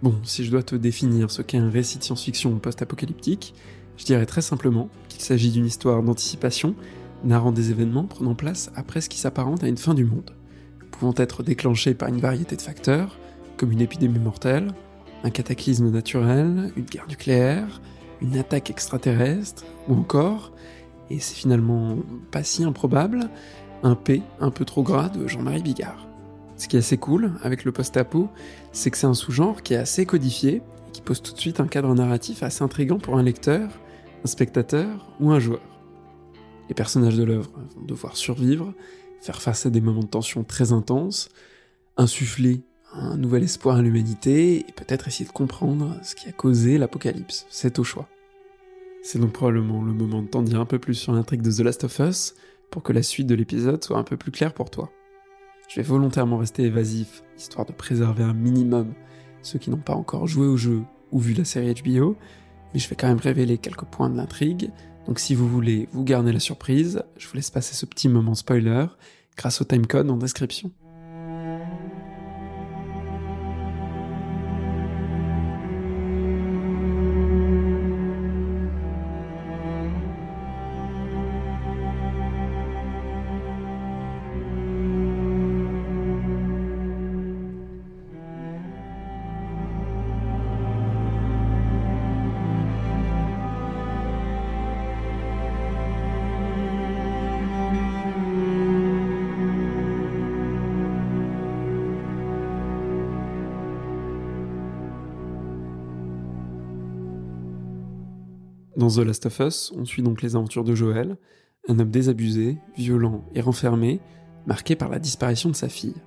Bon, 0.03 0.13
si 0.23 0.45
je 0.45 0.51
dois 0.51 0.61
te 0.61 0.75
définir 0.75 1.31
ce 1.31 1.41
qu'est 1.41 1.57
un 1.57 1.69
récit 1.69 1.97
de 1.97 2.03
science-fiction 2.03 2.59
post-apocalyptique, 2.59 3.55
je 3.97 4.05
dirais 4.05 4.27
très 4.27 4.41
simplement 4.41 4.89
qu'il 5.09 5.21
s'agit 5.21 5.51
d'une 5.51 5.65
histoire 5.65 6.03
d'anticipation 6.03 6.75
narrant 7.23 7.51
des 7.51 7.71
événements 7.71 8.05
prenant 8.05 8.35
place 8.35 8.71
après 8.75 9.01
ce 9.01 9.09
qui 9.09 9.17
s'apparente 9.17 9.63
à 9.63 9.67
une 9.67 9.77
fin 9.77 9.93
du 9.93 10.05
monde, 10.05 10.31
pouvant 10.91 11.13
être 11.17 11.43
déclenchés 11.43 11.93
par 11.93 12.09
une 12.09 12.19
variété 12.19 12.55
de 12.55 12.61
facteurs, 12.61 13.17
comme 13.57 13.71
une 13.71 13.81
épidémie 13.81 14.19
mortelle, 14.19 14.73
un 15.23 15.29
cataclysme 15.29 15.89
naturel, 15.89 16.71
une 16.75 16.85
guerre 16.85 17.07
nucléaire, 17.09 17.81
une 18.21 18.37
attaque 18.37 18.69
extraterrestre, 18.69 19.63
ou 19.87 19.95
encore, 19.95 20.53
et 21.09 21.19
c'est 21.19 21.35
finalement 21.35 21.97
pas 22.31 22.43
si 22.43 22.63
improbable, 22.63 23.29
un 23.83 23.95
P 23.95 24.21
un 24.39 24.51
peu 24.51 24.65
trop 24.65 24.83
gras 24.83 25.09
de 25.09 25.27
Jean-Marie 25.27 25.61
Bigard. 25.61 26.07
Ce 26.57 26.67
qui 26.67 26.75
est 26.75 26.79
assez 26.79 26.97
cool 26.97 27.33
avec 27.43 27.63
le 27.65 27.71
post-apo, 27.71 28.29
c'est 28.71 28.89
que 28.89 28.97
c'est 28.97 29.05
un 29.07 29.13
sous-genre 29.13 29.61
qui 29.61 29.75
est 29.75 29.77
assez 29.77 30.05
codifié 30.05 30.63
qui 30.91 31.01
pose 31.01 31.21
tout 31.21 31.33
de 31.33 31.39
suite 31.39 31.59
un 31.59 31.67
cadre 31.67 31.93
narratif 31.93 32.41
assez 32.41 32.63
intrigant 32.63 32.97
pour 32.97 33.17
un 33.17 33.23
lecteur, 33.23 33.69
un 34.23 34.27
spectateur 34.27 34.87
ou 35.19 35.31
un 35.31 35.39
joueur. 35.39 35.61
Les 36.69 36.75
personnages 36.75 37.15
de 37.15 37.23
l'œuvre 37.23 37.51
vont 37.75 37.85
devoir 37.85 38.17
survivre, 38.17 38.73
faire 39.21 39.41
face 39.41 39.65
à 39.65 39.69
des 39.69 39.81
moments 39.81 40.01
de 40.01 40.07
tension 40.07 40.43
très 40.43 40.71
intenses, 40.71 41.29
insuffler 41.97 42.61
un 42.93 43.17
nouvel 43.17 43.43
espoir 43.43 43.77
à 43.77 43.81
l'humanité 43.81 44.59
et 44.59 44.73
peut-être 44.73 45.07
essayer 45.07 45.27
de 45.27 45.33
comprendre 45.33 45.97
ce 46.03 46.15
qui 46.15 46.29
a 46.29 46.31
causé 46.31 46.77
l'apocalypse. 46.77 47.45
C'est 47.49 47.79
au 47.79 47.83
choix. 47.83 48.07
C'est 49.03 49.19
donc 49.19 49.33
probablement 49.33 49.83
le 49.83 49.93
moment 49.93 50.21
de 50.21 50.27
t'en 50.27 50.41
dire 50.41 50.59
un 50.59 50.65
peu 50.65 50.79
plus 50.79 50.95
sur 50.95 51.13
l'intrigue 51.13 51.41
de 51.41 51.51
The 51.51 51.59
Last 51.59 51.83
of 51.83 51.99
Us 51.99 52.35
pour 52.71 52.83
que 52.83 52.93
la 52.93 53.03
suite 53.03 53.27
de 53.27 53.35
l'épisode 53.35 53.83
soit 53.83 53.97
un 53.97 54.03
peu 54.03 54.17
plus 54.17 54.31
claire 54.31 54.53
pour 54.53 54.69
toi. 54.69 54.91
Je 55.69 55.75
vais 55.75 55.87
volontairement 55.87 56.37
rester 56.37 56.63
évasif, 56.63 57.23
histoire 57.37 57.65
de 57.65 57.73
préserver 57.73 58.23
un 58.23 58.33
minimum 58.33 58.93
ceux 59.41 59.59
qui 59.59 59.69
n'ont 59.69 59.77
pas 59.77 59.95
encore 59.95 60.27
joué 60.27 60.47
au 60.47 60.57
jeu 60.57 60.81
ou 61.11 61.19
vu 61.19 61.33
la 61.33 61.45
série 61.45 61.73
HBO, 61.73 62.15
mais 62.73 62.79
je 62.79 62.89
vais 62.89 62.95
quand 62.95 63.07
même 63.07 63.17
révéler 63.17 63.57
quelques 63.57 63.85
points 63.85 64.09
de 64.09 64.17
l'intrigue, 64.17 64.71
donc 65.07 65.19
si 65.19 65.35
vous 65.35 65.47
voulez 65.47 65.87
vous 65.93 66.03
garder 66.03 66.33
la 66.33 66.39
surprise, 66.39 67.01
je 67.17 67.27
vous 67.27 67.35
laisse 67.35 67.49
passer 67.49 67.73
ce 67.73 67.85
petit 67.85 68.09
moment 68.09 68.35
spoiler 68.35 68.85
grâce 69.37 69.61
au 69.61 69.63
timecode 69.63 70.09
en 70.11 70.17
description. 70.17 70.71
Dans 108.87 109.03
The 109.03 109.05
Last 109.05 109.25
of 109.25 109.39
Us, 109.41 109.73
on 109.75 109.83
suit 109.83 110.01
donc 110.01 110.21
les 110.21 110.37
aventures 110.37 110.63
de 110.63 110.73
Joel, 110.73 111.17
un 111.67 111.77
homme 111.77 111.91
désabusé, 111.91 112.57
violent 112.77 113.25
et 113.35 113.41
renfermé, 113.41 113.99
marqué 114.45 114.77
par 114.77 114.87
la 114.87 114.97
disparition 114.97 115.49
de 115.49 115.57
sa 115.57 115.67
fille, 115.67 115.97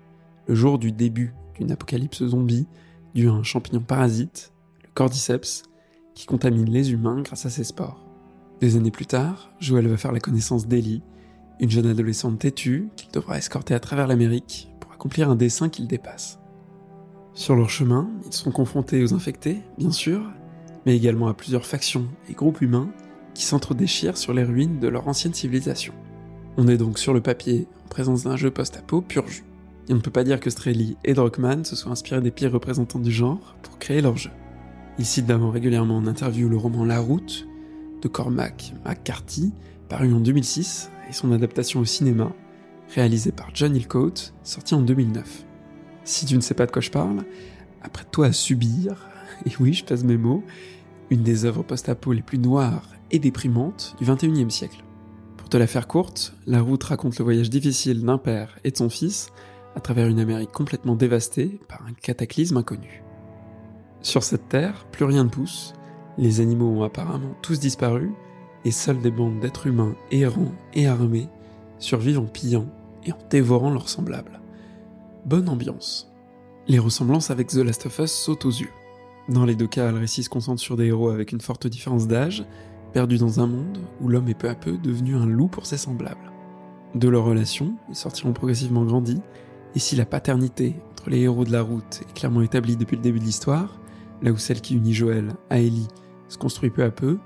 le 0.46 0.54
jour 0.54 0.78
du 0.78 0.90
début 0.90 1.34
d'une 1.58 1.72
apocalypse 1.72 2.24
zombie 2.24 2.66
due 3.14 3.28
à 3.28 3.32
un 3.32 3.42
champignon 3.42 3.82
parasite, 3.82 4.54
le 4.82 4.88
cordyceps, 4.94 5.64
qui 6.14 6.24
contamine 6.24 6.70
les 6.70 6.92
humains 6.92 7.20
grâce 7.20 7.44
à 7.44 7.50
ses 7.50 7.64
spores. 7.64 8.02
Des 8.62 8.76
années 8.76 8.90
plus 8.90 9.04
tard, 9.04 9.52
Joel 9.60 9.86
va 9.86 9.98
faire 9.98 10.12
la 10.12 10.20
connaissance 10.20 10.66
d'Ellie, 10.66 11.02
une 11.60 11.68
jeune 11.68 11.86
adolescente 11.86 12.38
têtue 12.38 12.88
qu'il 12.96 13.10
devra 13.10 13.36
escorter 13.36 13.74
à 13.74 13.80
travers 13.80 14.06
l'Amérique 14.06 14.70
pour 14.80 14.90
accomplir 14.92 15.28
un 15.28 15.36
dessein 15.36 15.68
qu'il 15.68 15.86
dépasse. 15.86 16.38
Sur 17.34 17.56
leur 17.56 17.68
chemin, 17.68 18.08
ils 18.24 18.32
seront 18.32 18.52
confrontés 18.52 19.02
aux 19.02 19.12
infectés, 19.12 19.60
bien 19.76 19.92
sûr, 19.92 20.22
mais 20.86 20.96
également 20.96 21.28
à 21.28 21.34
plusieurs 21.34 21.66
factions 21.66 22.06
et 22.28 22.34
groupes 22.34 22.60
humains 22.60 22.90
qui 23.34 23.44
s'entre-déchirent 23.44 24.16
sur 24.16 24.32
les 24.32 24.44
ruines 24.44 24.80
de 24.80 24.88
leur 24.88 25.08
ancienne 25.08 25.34
civilisation. 25.34 25.94
On 26.56 26.68
est 26.68 26.76
donc 26.76 26.98
sur 26.98 27.14
le 27.14 27.20
papier 27.20 27.66
en 27.84 27.88
présence 27.88 28.24
d'un 28.24 28.36
jeu 28.36 28.50
post-apo 28.50 29.00
pur 29.00 29.26
jus. 29.28 29.44
Et 29.88 29.92
on 29.92 29.96
ne 29.96 30.00
peut 30.00 30.10
pas 30.10 30.24
dire 30.24 30.40
que 30.40 30.50
Strelly 30.50 30.96
et 31.04 31.14
Druckmann 31.14 31.64
se 31.64 31.76
soient 31.76 31.92
inspirés 31.92 32.20
des 32.20 32.30
pires 32.30 32.52
représentants 32.52 32.98
du 32.98 33.10
genre 33.10 33.56
pour 33.62 33.78
créer 33.78 34.00
leur 34.00 34.16
jeu. 34.16 34.30
Ils 34.98 35.06
citent 35.06 35.26
d'abord 35.26 35.52
régulièrement 35.52 35.96
en 35.96 36.06
interview 36.06 36.48
le 36.48 36.56
roman 36.56 36.84
La 36.84 37.00
Route 37.00 37.46
de 38.02 38.08
Cormac 38.08 38.74
McCarthy, 38.84 39.52
paru 39.88 40.12
en 40.12 40.20
2006, 40.20 40.90
et 41.08 41.12
son 41.12 41.32
adaptation 41.32 41.80
au 41.80 41.84
cinéma, 41.84 42.32
réalisée 42.94 43.32
par 43.32 43.50
John 43.54 43.74
Hillcoat, 43.74 44.32
sorti 44.42 44.74
en 44.74 44.82
2009. 44.82 45.44
Si 46.04 46.26
tu 46.26 46.36
ne 46.36 46.40
sais 46.40 46.54
pas 46.54 46.66
de 46.66 46.70
quoi 46.70 46.82
je 46.82 46.90
parle, 46.90 47.24
apprête-toi 47.82 48.26
à 48.26 48.32
subir 48.32 49.08
et 49.46 49.52
oui, 49.60 49.72
je 49.72 49.84
pèse 49.84 50.04
mes 50.04 50.16
mots, 50.16 50.44
une 51.10 51.22
des 51.22 51.44
œuvres 51.44 51.62
post-apo 51.62 52.12
les 52.12 52.22
plus 52.22 52.38
noires 52.38 52.88
et 53.10 53.18
déprimantes 53.18 53.96
du 53.98 54.04
XXIe 54.04 54.50
siècle. 54.50 54.84
Pour 55.36 55.48
te 55.48 55.56
la 55.56 55.66
faire 55.66 55.88
courte, 55.88 56.34
La 56.46 56.60
route 56.60 56.84
raconte 56.84 57.18
le 57.18 57.24
voyage 57.24 57.50
difficile 57.50 58.02
d'un 58.04 58.18
père 58.18 58.58
et 58.64 58.70
de 58.70 58.76
son 58.76 58.88
fils 58.88 59.30
à 59.74 59.80
travers 59.80 60.08
une 60.08 60.18
Amérique 60.18 60.52
complètement 60.52 60.96
dévastée 60.96 61.60
par 61.68 61.82
un 61.86 61.92
cataclysme 61.92 62.56
inconnu. 62.56 63.02
Sur 64.02 64.22
cette 64.22 64.48
terre, 64.48 64.86
plus 64.90 65.04
rien 65.04 65.24
ne 65.24 65.28
pousse, 65.28 65.74
les 66.18 66.40
animaux 66.40 66.68
ont 66.68 66.82
apparemment 66.82 67.34
tous 67.42 67.60
disparu, 67.60 68.12
et 68.64 68.70
seules 68.70 69.00
des 69.00 69.10
bandes 69.10 69.40
d'êtres 69.40 69.66
humains 69.66 69.94
errants 70.10 70.52
et 70.74 70.86
armés 70.86 71.28
survivent 71.78 72.18
en 72.18 72.26
pillant 72.26 72.66
et 73.04 73.12
en 73.12 73.18
dévorant 73.30 73.70
leurs 73.70 73.88
semblables. 73.88 74.40
Bonne 75.24 75.48
ambiance. 75.48 76.12
Les 76.68 76.78
ressemblances 76.78 77.30
avec 77.30 77.48
The 77.48 77.56
Last 77.56 77.86
of 77.86 77.98
Us 77.98 78.12
sautent 78.12 78.44
aux 78.44 78.50
yeux. 78.50 78.70
Dans 79.30 79.44
les 79.44 79.54
deux 79.54 79.68
cas, 79.68 79.92
le 79.92 79.98
récit 79.98 80.24
se 80.24 80.28
concentre 80.28 80.60
sur 80.60 80.76
des 80.76 80.86
héros 80.86 81.10
avec 81.10 81.30
une 81.30 81.40
forte 81.40 81.68
différence 81.68 82.08
d'âge, 82.08 82.44
perdus 82.92 83.18
dans 83.18 83.38
un 83.38 83.46
monde 83.46 83.78
où 84.00 84.08
l'homme 84.08 84.26
est 84.26 84.34
peu 84.34 84.48
à 84.48 84.56
peu 84.56 84.76
devenu 84.76 85.14
un 85.14 85.24
loup 85.24 85.46
pour 85.46 85.66
ses 85.66 85.76
semblables. 85.76 86.32
De 86.96 87.08
leur 87.08 87.24
relation, 87.24 87.74
ils 87.88 87.94
sortiront 87.94 88.32
progressivement 88.32 88.84
grandis, 88.84 89.20
et 89.76 89.78
si 89.78 89.94
la 89.94 90.04
paternité 90.04 90.74
entre 90.90 91.10
les 91.10 91.20
héros 91.20 91.44
de 91.44 91.52
la 91.52 91.62
route 91.62 92.00
est 92.02 92.12
clairement 92.12 92.42
établie 92.42 92.76
depuis 92.76 92.96
le 92.96 93.02
début 93.02 93.20
de 93.20 93.24
l'histoire, 93.24 93.78
là 94.20 94.32
où 94.32 94.36
celle 94.36 94.60
qui 94.60 94.74
unit 94.74 94.94
Joël 94.94 95.36
à 95.48 95.60
Ellie 95.60 95.86
se 96.28 96.36
construit 96.36 96.70
peu 96.70 96.82
à 96.82 96.90
peu, 96.90 97.18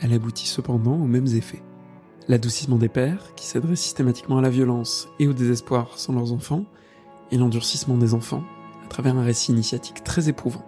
elle 0.00 0.14
aboutit 0.14 0.46
cependant 0.46 0.94
aux 0.94 1.06
mêmes 1.06 1.26
effets. 1.26 1.62
L'adoucissement 2.26 2.76
des 2.76 2.88
pères, 2.88 3.34
qui 3.34 3.44
céderaient 3.44 3.76
systématiquement 3.76 4.38
à 4.38 4.42
la 4.42 4.48
violence 4.48 5.10
et 5.18 5.28
au 5.28 5.34
désespoir 5.34 5.98
sans 5.98 6.14
leurs 6.14 6.32
enfants, 6.32 6.64
et 7.30 7.36
l'endurcissement 7.36 7.98
des 7.98 8.14
enfants, 8.14 8.44
à 8.82 8.88
travers 8.88 9.18
un 9.18 9.24
récit 9.24 9.52
initiatique 9.52 10.02
très 10.04 10.30
éprouvant. 10.30 10.64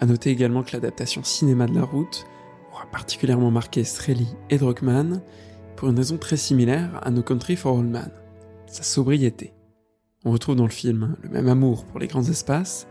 A 0.00 0.06
noter 0.06 0.30
également 0.30 0.62
que 0.62 0.72
l'adaptation 0.72 1.24
cinéma 1.24 1.66
de 1.66 1.74
la 1.74 1.84
route 1.84 2.26
aura 2.72 2.86
particulièrement 2.86 3.50
marqué 3.50 3.82
Strelly 3.84 4.28
et 4.50 4.58
Druckmann 4.58 5.22
pour 5.76 5.88
une 5.88 5.96
raison 5.96 6.18
très 6.18 6.36
similaire 6.36 7.00
à 7.02 7.10
No 7.10 7.22
Country 7.22 7.56
for 7.56 7.78
All 7.78 7.84
Men, 7.84 8.10
sa 8.66 8.82
sobriété. 8.82 9.52
On 10.24 10.32
retrouve 10.32 10.56
dans 10.56 10.64
le 10.64 10.70
film 10.70 11.16
le 11.22 11.28
même 11.28 11.48
amour 11.48 11.84
pour 11.84 11.98
les 11.98 12.06
grands 12.06 12.28
espaces, 12.28 12.86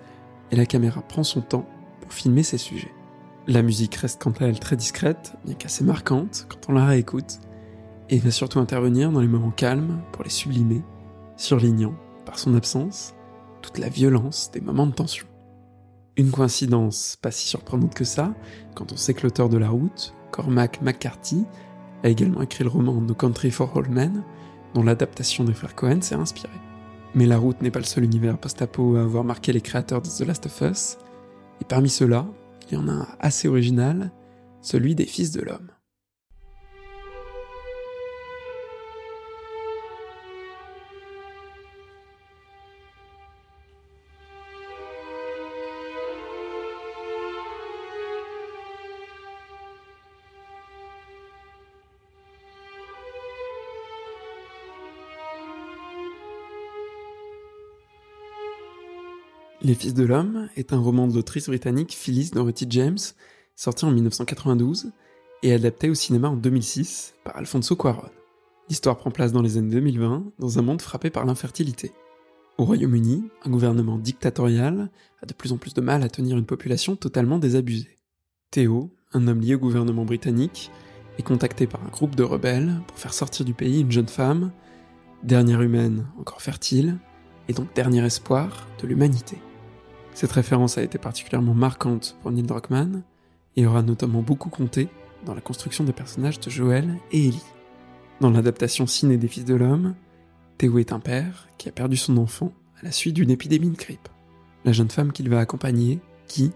et 0.52 0.56
la 0.56 0.66
caméra 0.66 1.02
prend 1.02 1.24
son 1.24 1.42
temps 1.42 1.68
pour 2.02 2.14
filmer 2.14 2.44
ses 2.44 2.58
sujets. 2.58 2.94
La 3.48 3.62
musique 3.62 3.96
reste 3.96 4.22
quant 4.22 4.32
à 4.40 4.46
elle 4.46 4.60
très 4.60 4.76
discrète, 4.76 5.34
bien 5.46 5.56
qu'assez 5.56 5.84
marquante 5.84 6.48
quand 6.50 6.70
on 6.70 6.74
la 6.74 6.86
réécoute, 6.86 7.40
et 8.10 8.20
va 8.20 8.32
surtout 8.32 8.60
intervenir 8.60 9.12
dans 9.12 9.20
les 9.20 9.28
moments 9.28 9.52
calmes 9.52 10.02
pour 10.12 10.24
les 10.24 10.30
sublimer, 10.30 10.82
surlignant, 11.36 11.96
par 12.26 12.40
son 12.40 12.56
absence, 12.56 13.14
toute 13.62 13.78
la 13.78 13.90
violence 13.90 14.52
des 14.52 14.62
moments 14.62 14.88
de 14.88 14.94
tension. 14.94 15.28
Une 16.18 16.32
coïncidence 16.32 17.16
pas 17.22 17.30
si 17.30 17.48
surprenante 17.48 17.94
que 17.94 18.04
ça, 18.04 18.34
quand 18.74 18.92
on 18.92 18.98
sait 18.98 19.14
que 19.14 19.22
l'auteur 19.22 19.50
de 19.50 19.58
La 19.58 19.70
Route, 19.70 20.16
Cormac 20.32 20.82
McCarthy, 20.82 21.46
a 22.04 22.10
également 22.10 22.42
écrit 22.42 22.64
le 22.64 22.72
roman 22.72 23.00
No 23.00 23.14
Country 23.14 23.52
for 23.52 23.78
All 23.78 23.88
Men, 23.88 24.24
dont 24.74 24.82
l'adaptation 24.82 25.44
des 25.44 25.54
frères 25.54 25.76
Cohen 25.76 26.02
s'est 26.02 26.16
inspirée. 26.16 26.50
Mais 27.14 27.28
La 27.28 27.38
Route 27.38 27.62
n'est 27.62 27.70
pas 27.70 27.80
le 27.80 27.86
seul 27.86 28.04
univers 28.04 28.40
post-apo 28.40 28.96
à 28.96 29.02
avoir 29.02 29.24
marqué 29.24 29.54
les 29.54 29.62
créateurs 29.62 30.02
de 30.02 30.10
The 30.10 30.26
Last 30.28 30.48
of 30.48 30.62
Us, 30.62 30.98
et 31.62 31.66
parmi 31.66 31.90
ceux-là, 31.90 32.26
il 32.70 32.74
y 32.74 32.78
en 32.78 32.88
a 32.88 32.94
un 32.94 33.08
assez 33.20 33.48
original, 33.48 34.12
celui 34.62 34.96
des 34.96 35.06
Fils 35.06 35.32
de 35.32 35.42
l'Homme. 35.42 35.70
Les 59.68 59.76
Fils 59.76 59.94
de 59.94 60.06
l'Homme 60.06 60.48
est 60.56 60.72
un 60.72 60.80
roman 60.80 61.08
de 61.08 61.14
l'autrice 61.14 61.48
britannique 61.48 61.94
Phyllis 61.94 62.32
Dorothy 62.32 62.68
James, 62.70 62.98
sorti 63.58 63.84
en 63.84 63.92
1992 63.92 64.94
et 65.44 65.52
adapté 65.52 65.90
au 65.90 65.94
cinéma 65.94 66.30
en 66.30 66.38
2006 66.38 67.16
par 67.26 67.36
Alfonso 67.36 67.76
Cuarón. 67.76 68.10
L'histoire 68.70 68.96
prend 68.96 69.12
place 69.12 69.34
dans 69.34 69.42
les 69.42 69.58
années 69.58 69.72
2020, 69.72 70.32
dans 70.40 70.58
un 70.58 70.62
monde 70.62 70.82
frappé 70.82 71.10
par 71.10 71.26
l'infertilité. 71.26 71.92
Au 72.58 72.64
Royaume-Uni, 72.64 73.26
un 73.44 73.50
gouvernement 73.50 73.98
dictatorial 73.98 74.90
a 75.22 75.26
de 75.26 75.34
plus 75.34 75.52
en 75.52 75.58
plus 75.58 75.74
de 75.74 75.82
mal 75.82 76.02
à 76.02 76.08
tenir 76.08 76.38
une 76.38 76.46
population 76.46 76.96
totalement 76.96 77.38
désabusée. 77.38 77.98
Théo, 78.52 78.96
un 79.12 79.28
homme 79.28 79.42
lié 79.42 79.56
au 79.56 79.60
gouvernement 79.60 80.06
britannique, 80.06 80.72
est 81.20 81.24
contacté 81.24 81.68
par 81.68 81.84
un 81.84 81.90
groupe 81.90 82.16
de 82.16 82.24
rebelles 82.24 82.80
pour 82.88 82.98
faire 82.98 83.14
sortir 83.14 83.44
du 83.44 83.54
pays 83.54 83.82
une 83.82 83.92
jeune 83.92 84.08
femme, 84.08 84.54
dernière 85.24 85.62
humaine 85.62 86.08
encore 86.18 86.42
fertile, 86.42 87.00
et 87.50 87.54
donc 87.54 87.76
dernier 87.76 88.06
espoir 88.06 88.66
de 88.82 88.88
l'humanité. 88.88 89.38
Cette 90.18 90.32
référence 90.32 90.80
a 90.80 90.82
été 90.82 90.98
particulièrement 90.98 91.54
marquante 91.54 92.18
pour 92.24 92.32
Neil 92.32 92.42
Druckmann 92.42 93.04
et 93.56 93.68
aura 93.68 93.84
notamment 93.84 94.24
beaucoup 94.24 94.50
compté 94.50 94.90
dans 95.28 95.36
la 95.36 95.42
construction 95.42 95.84
des 95.84 95.94
personnages 95.94 96.40
de 96.40 96.50
Joël 96.50 96.98
et 97.12 97.28
Ellie. 97.28 97.46
Dans 98.20 98.32
l'adaptation 98.32 98.88
ciné 98.88 99.18
des 99.18 99.28
Fils 99.28 99.46
de 99.46 99.54
l'Homme, 99.54 99.94
Théo 100.58 100.80
est 100.80 100.92
un 100.92 101.00
père 101.00 101.48
qui 101.60 101.70
a 101.70 101.72
perdu 101.72 101.98
son 101.98 102.18
enfant 102.18 102.52
à 102.82 102.86
la 102.86 102.92
suite 102.92 103.14
d'une 103.14 103.30
épidémie 103.30 103.70
de 103.70 103.78
grippe. 103.78 104.10
La 104.66 104.72
jeune 104.72 104.90
femme 104.90 105.12
qu'il 105.12 105.30
va 105.30 105.38
accompagner, 105.38 106.00
qui 106.26 106.52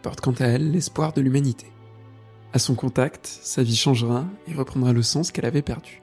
porte 0.00 0.22
quant 0.22 0.32
à 0.32 0.46
elle 0.46 0.70
l'espoir 0.70 1.12
de 1.12 1.20
l'humanité. 1.20 1.66
À 2.54 2.58
son 2.58 2.74
contact, 2.74 3.26
sa 3.26 3.62
vie 3.62 3.76
changera 3.76 4.24
et 4.48 4.54
reprendra 4.54 4.94
le 4.94 5.02
sens 5.02 5.32
qu'elle 5.32 5.44
avait 5.44 5.60
perdu. 5.60 6.00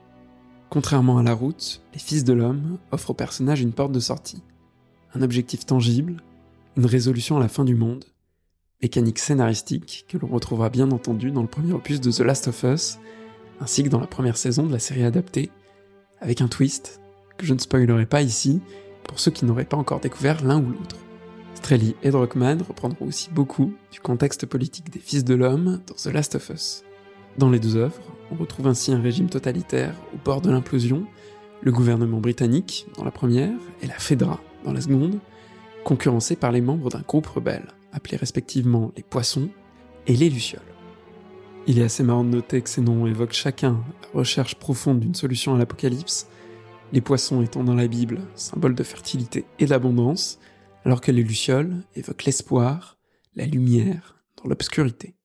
Contrairement 0.70 1.18
à 1.18 1.24
la 1.24 1.34
route, 1.34 1.82
les 1.92 2.00
Fils 2.00 2.24
de 2.24 2.34
l'Homme 2.34 2.78
offrent 2.92 3.10
au 3.10 3.16
personnage 3.16 3.62
une 3.62 3.74
porte 3.74 3.94
de 3.94 4.00
sortie, 4.00 4.44
un 5.16 5.24
objectif 5.24 5.66
tangible, 5.66 6.22
une 6.78 6.86
résolution 6.86 7.38
à 7.38 7.40
la 7.40 7.48
fin 7.48 7.64
du 7.64 7.76
monde, 7.76 8.06
mécanique 8.82 9.20
scénaristique 9.20 10.06
que 10.10 10.18
l'on 10.18 10.28
retrouvera 10.28 10.70
bien 10.70 10.92
entendu 10.92 11.32
dans 11.32 11.42
le 11.42 11.48
premier 11.48 11.74
opus 11.74 12.02
de 12.02 12.12
The 12.12 12.20
Last 12.20 12.48
of 12.48 12.64
Us, 12.64 12.98
ainsi 13.60 13.84
que 13.84 13.90
dans 13.90 14.00
la 14.00 14.08
première 14.08 14.38
saison 14.38 14.66
de 14.66 14.72
la 14.72 14.80
série 14.80 15.04
adaptée, 15.04 15.52
avec 16.20 16.42
un 16.42 16.48
twist 16.48 17.02
que 17.38 17.46
je 17.46 17.54
ne 17.54 17.60
spoilerai 17.60 18.06
pas 18.06 18.22
ici 18.22 18.62
pour 19.04 19.20
ceux 19.20 19.32
qui 19.32 19.46
n'auraient 19.46 19.66
pas 19.66 19.78
encore 19.78 20.00
découvert 20.00 20.44
l'un 20.44 20.60
ou 20.60 20.70
l'autre. 20.70 20.98
Strelly 21.56 21.96
et 22.04 22.10
Druckmann 22.10 22.62
reprendront 22.62 23.06
aussi 23.06 23.30
beaucoup 23.30 23.74
du 23.92 24.00
contexte 24.00 24.46
politique 24.46 24.92
des 24.92 25.00
Fils 25.00 25.24
de 25.24 25.36
l'Homme 25.36 25.82
dans 25.88 25.96
The 25.96 26.14
Last 26.14 26.36
of 26.36 26.50
Us. 26.50 26.84
Dans 27.38 27.50
les 27.50 27.60
deux 27.60 27.78
œuvres, 27.78 28.02
on 28.32 28.36
retrouve 28.36 28.68
ainsi 28.68 28.92
un 28.92 29.02
régime 29.02 29.30
totalitaire 29.30 29.96
au 30.14 30.18
bord 30.18 30.42
de 30.42 30.50
l'implosion, 30.50 31.06
le 31.62 31.72
gouvernement 31.72 32.20
britannique 32.20 32.86
dans 32.98 33.06
la 33.06 33.12
première 33.12 33.54
et 33.82 33.88
la 33.88 33.98
Fedra 33.98 34.42
dans 34.66 34.74
la 34.74 34.82
seconde, 34.82 35.20
concurrencés 35.84 36.36
par 36.36 36.52
les 36.52 36.62
membres 36.62 36.90
d'un 36.90 37.02
groupe 37.02 37.28
rebelle, 37.28 37.68
appelés 37.92 38.18
respectivement 38.18 38.92
les 38.96 39.04
Poissons 39.04 39.50
et 40.08 40.16
les 40.16 40.30
Lucioles. 40.30 40.62
Il 41.68 41.80
est 41.80 41.84
assez 41.84 42.04
marrant 42.04 42.24
de 42.24 42.30
noter 42.30 42.62
que 42.62 42.70
ces 42.70 42.82
noms 42.82 43.08
évoquent 43.08 43.34
chacun 43.34 43.84
la 44.02 44.20
recherche 44.20 44.56
profonde 44.56 45.00
d'une 45.00 45.16
solution 45.16 45.56
à 45.56 45.58
l'apocalypse, 45.58 46.28
les 46.92 47.02
poissons 47.02 47.42
étant 47.42 47.64
dans 47.64 47.74
la 47.74 47.88
Bible 47.88 48.20
symbole 48.36 48.76
de 48.76 48.84
fertilité 48.84 49.46
et 49.60 49.66
d'abondance, 49.66 50.40
alors 50.86 51.02
que 51.02 51.12
les 51.12 51.24
lucioles 51.24 51.84
évoquent 51.96 52.26
l'espoir, 52.26 52.98
la 53.36 53.46
lumière 53.46 54.24
dans 54.42 54.50
l'obscurité. 54.50 55.16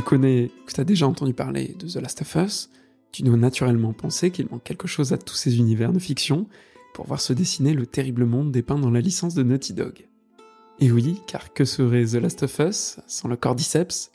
Tu 0.00 0.04
connais, 0.06 0.50
que 0.64 0.72
tu 0.72 0.80
as 0.80 0.84
déjà 0.84 1.06
entendu 1.06 1.34
parler 1.34 1.76
de 1.78 1.86
The 1.86 1.96
Last 1.96 2.22
of 2.22 2.34
Us, 2.36 2.70
tu 3.12 3.22
dois 3.22 3.36
naturellement 3.36 3.92
penser 3.92 4.30
qu'il 4.30 4.48
manque 4.48 4.64
quelque 4.64 4.88
chose 4.88 5.12
à 5.12 5.18
tous 5.18 5.34
ces 5.34 5.58
univers 5.58 5.92
de 5.92 5.98
fiction 5.98 6.46
pour 6.94 7.06
voir 7.06 7.20
se 7.20 7.34
dessiner 7.34 7.74
le 7.74 7.84
terrible 7.84 8.24
monde 8.24 8.50
dépeint 8.50 8.78
dans 8.78 8.90
la 8.90 9.02
licence 9.02 9.34
de 9.34 9.42
Naughty 9.42 9.74
Dog. 9.74 10.08
Et 10.78 10.90
oui, 10.90 11.20
car 11.26 11.52
que 11.52 11.66
serait 11.66 12.06
The 12.06 12.14
Last 12.14 12.42
of 12.44 12.58
Us 12.60 12.96
sans 13.06 13.28
le 13.28 13.36
cordyceps, 13.36 14.10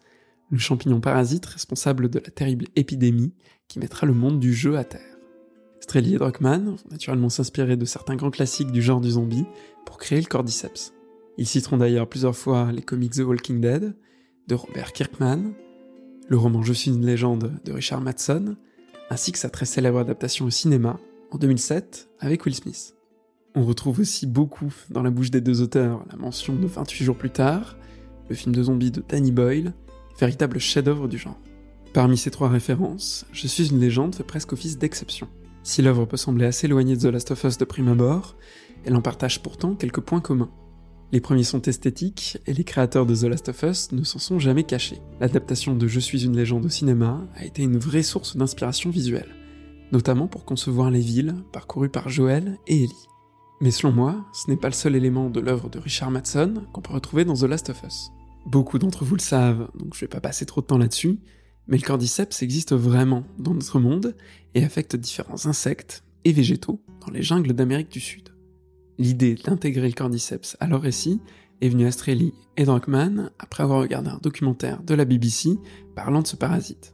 le 0.49 0.57
champignon 0.57 1.01
parasite 1.01 1.45
responsable 1.45 2.09
de 2.09 2.17
la 2.17 2.31
terrible 2.31 2.65
épidémie 2.75 3.33
qui 3.67 3.77
mettra 3.77 4.07
le 4.07 4.13
monde 4.13 4.39
du 4.39 4.55
jeu 4.55 4.79
à 4.79 4.85
terre. 4.85 5.17
Strelly 5.81 6.15
et 6.15 6.17
Druckmann 6.17 6.65
vont 6.65 6.89
naturellement 6.89 7.29
s'inspirer 7.29 7.77
de 7.77 7.85
certains 7.85 8.15
grands 8.15 8.31
classiques 8.31 8.71
du 8.71 8.81
genre 8.81 9.01
du 9.01 9.11
zombie 9.11 9.45
pour 9.85 9.99
créer 9.99 10.19
le 10.19 10.25
cordyceps. 10.25 10.93
Ils 11.37 11.45
citeront 11.45 11.77
d'ailleurs 11.77 12.09
plusieurs 12.09 12.35
fois 12.35 12.71
les 12.71 12.81
comics 12.81 13.13
The 13.13 13.19
Walking 13.19 13.61
Dead, 13.61 13.95
de 14.47 14.55
Robert 14.55 14.93
Kirkman, 14.93 15.53
le 16.27 16.37
roman 16.37 16.63
Je 16.63 16.73
suis 16.73 16.91
une 16.91 17.05
légende 17.05 17.51
de 17.63 17.71
Richard 17.71 18.01
Madson, 18.01 18.55
ainsi 19.09 19.31
que 19.31 19.37
sa 19.37 19.49
très 19.49 19.65
célèbre 19.65 19.99
adaptation 19.99 20.45
au 20.45 20.49
cinéma 20.49 20.99
en 21.31 21.37
2007 21.37 22.09
avec 22.19 22.45
Will 22.45 22.55
Smith. 22.55 22.95
On 23.55 23.63
retrouve 23.63 23.99
aussi 23.99 24.25
beaucoup 24.25 24.73
dans 24.89 25.03
la 25.03 25.11
bouche 25.11 25.31
des 25.31 25.41
deux 25.41 25.61
auteurs 25.61 26.03
la 26.09 26.17
mention 26.17 26.55
de 26.55 26.67
28 26.67 27.05
jours 27.05 27.17
plus 27.17 27.29
tard, 27.29 27.77
le 28.29 28.35
film 28.35 28.55
de 28.55 28.63
zombies 28.63 28.91
de 28.91 29.03
Danny 29.07 29.31
Boyle, 29.31 29.73
véritable 30.19 30.59
chef-d'œuvre 30.59 31.07
du 31.07 31.17
genre. 31.17 31.39
Parmi 31.93 32.17
ces 32.17 32.31
trois 32.31 32.49
références, 32.49 33.25
Je 33.31 33.47
suis 33.47 33.69
une 33.69 33.79
légende 33.79 34.15
fait 34.15 34.23
presque 34.23 34.51
office 34.51 34.77
d'exception. 34.77 35.27
Si 35.63 35.81
l'œuvre 35.81 36.05
peut 36.05 36.17
sembler 36.17 36.45
assez 36.45 36.67
éloignée 36.67 36.95
de 36.95 37.01
The 37.01 37.13
Last 37.13 37.31
of 37.31 37.43
Us 37.43 37.57
de 37.57 37.65
prime 37.65 37.87
abord, 37.87 38.35
elle 38.83 38.95
en 38.95 39.01
partage 39.01 39.41
pourtant 39.41 39.75
quelques 39.75 40.01
points 40.01 40.21
communs. 40.21 40.51
Les 41.11 41.21
premiers 41.21 41.43
sont 41.43 41.61
esthétiques, 41.61 42.39
et 42.47 42.53
les 42.53 42.63
créateurs 42.63 43.05
de 43.05 43.15
The 43.15 43.23
Last 43.23 43.49
of 43.49 43.63
Us 43.63 43.91
ne 43.91 44.03
s'en 44.03 44.19
sont 44.19 44.39
jamais 44.39 44.63
cachés. 44.63 45.01
L'adaptation 45.19 45.75
de 45.75 45.87
Je 45.87 45.99
suis 45.99 46.25
une 46.25 46.35
légende 46.35 46.65
au 46.65 46.69
cinéma 46.69 47.27
a 47.35 47.45
été 47.45 47.61
une 47.61 47.77
vraie 47.77 48.03
source 48.03 48.35
d'inspiration 48.35 48.89
visuelle, 48.89 49.35
notamment 49.91 50.27
pour 50.27 50.45
concevoir 50.45 50.89
les 50.89 50.99
villes 50.99 51.35
parcourues 51.53 51.89
par 51.89 52.09
Joel 52.09 52.57
et 52.67 52.83
Ellie. 52.83 53.07
Mais 53.61 53.71
selon 53.71 53.93
moi, 53.93 54.25
ce 54.33 54.49
n'est 54.49 54.57
pas 54.57 54.67
le 54.67 54.73
seul 54.73 54.95
élément 54.95 55.29
de 55.29 55.39
l'œuvre 55.39 55.69
de 55.69 55.79
Richard 55.79 56.11
Madson 56.11 56.65
qu'on 56.73 56.81
peut 56.81 56.93
retrouver 56.93 57.23
dans 57.23 57.35
The 57.35 57.43
Last 57.43 57.69
of 57.69 57.83
Us. 57.83 58.09
Beaucoup 58.45 58.79
d'entre 58.79 59.05
vous 59.05 59.15
le 59.15 59.21
savent, 59.21 59.69
donc 59.75 59.93
je 59.95 60.01
vais 60.01 60.07
pas 60.07 60.19
passer 60.19 60.45
trop 60.45 60.61
de 60.61 60.65
temps 60.65 60.77
là-dessus, 60.77 61.19
mais 61.67 61.77
le 61.77 61.83
cordyceps 61.83 62.41
existe 62.41 62.73
vraiment 62.73 63.23
dans 63.39 63.53
notre 63.53 63.79
monde 63.79 64.15
et 64.53 64.63
affecte 64.63 64.95
différents 64.95 65.45
insectes 65.45 66.03
et 66.25 66.31
végétaux 66.31 66.81
dans 67.05 67.11
les 67.11 67.23
jungles 67.23 67.53
d'Amérique 67.53 67.91
du 67.91 67.99
Sud. 67.99 68.34
L'idée 68.97 69.35
d'intégrer 69.35 69.87
le 69.87 69.93
cordyceps 69.93 70.55
à 70.59 70.67
leur 70.67 70.81
récit 70.81 71.19
est 71.61 71.69
venue 71.69 71.85
à 71.85 71.91
Strelly 71.91 72.33
et 72.57 72.63
Druckmann 72.63 73.31
après 73.39 73.63
avoir 73.63 73.81
regardé 73.81 74.09
un 74.09 74.19
documentaire 74.21 74.83
de 74.83 74.93
la 74.93 75.05
BBC 75.05 75.57
parlant 75.95 76.21
de 76.21 76.27
ce 76.27 76.35
parasite. 76.35 76.93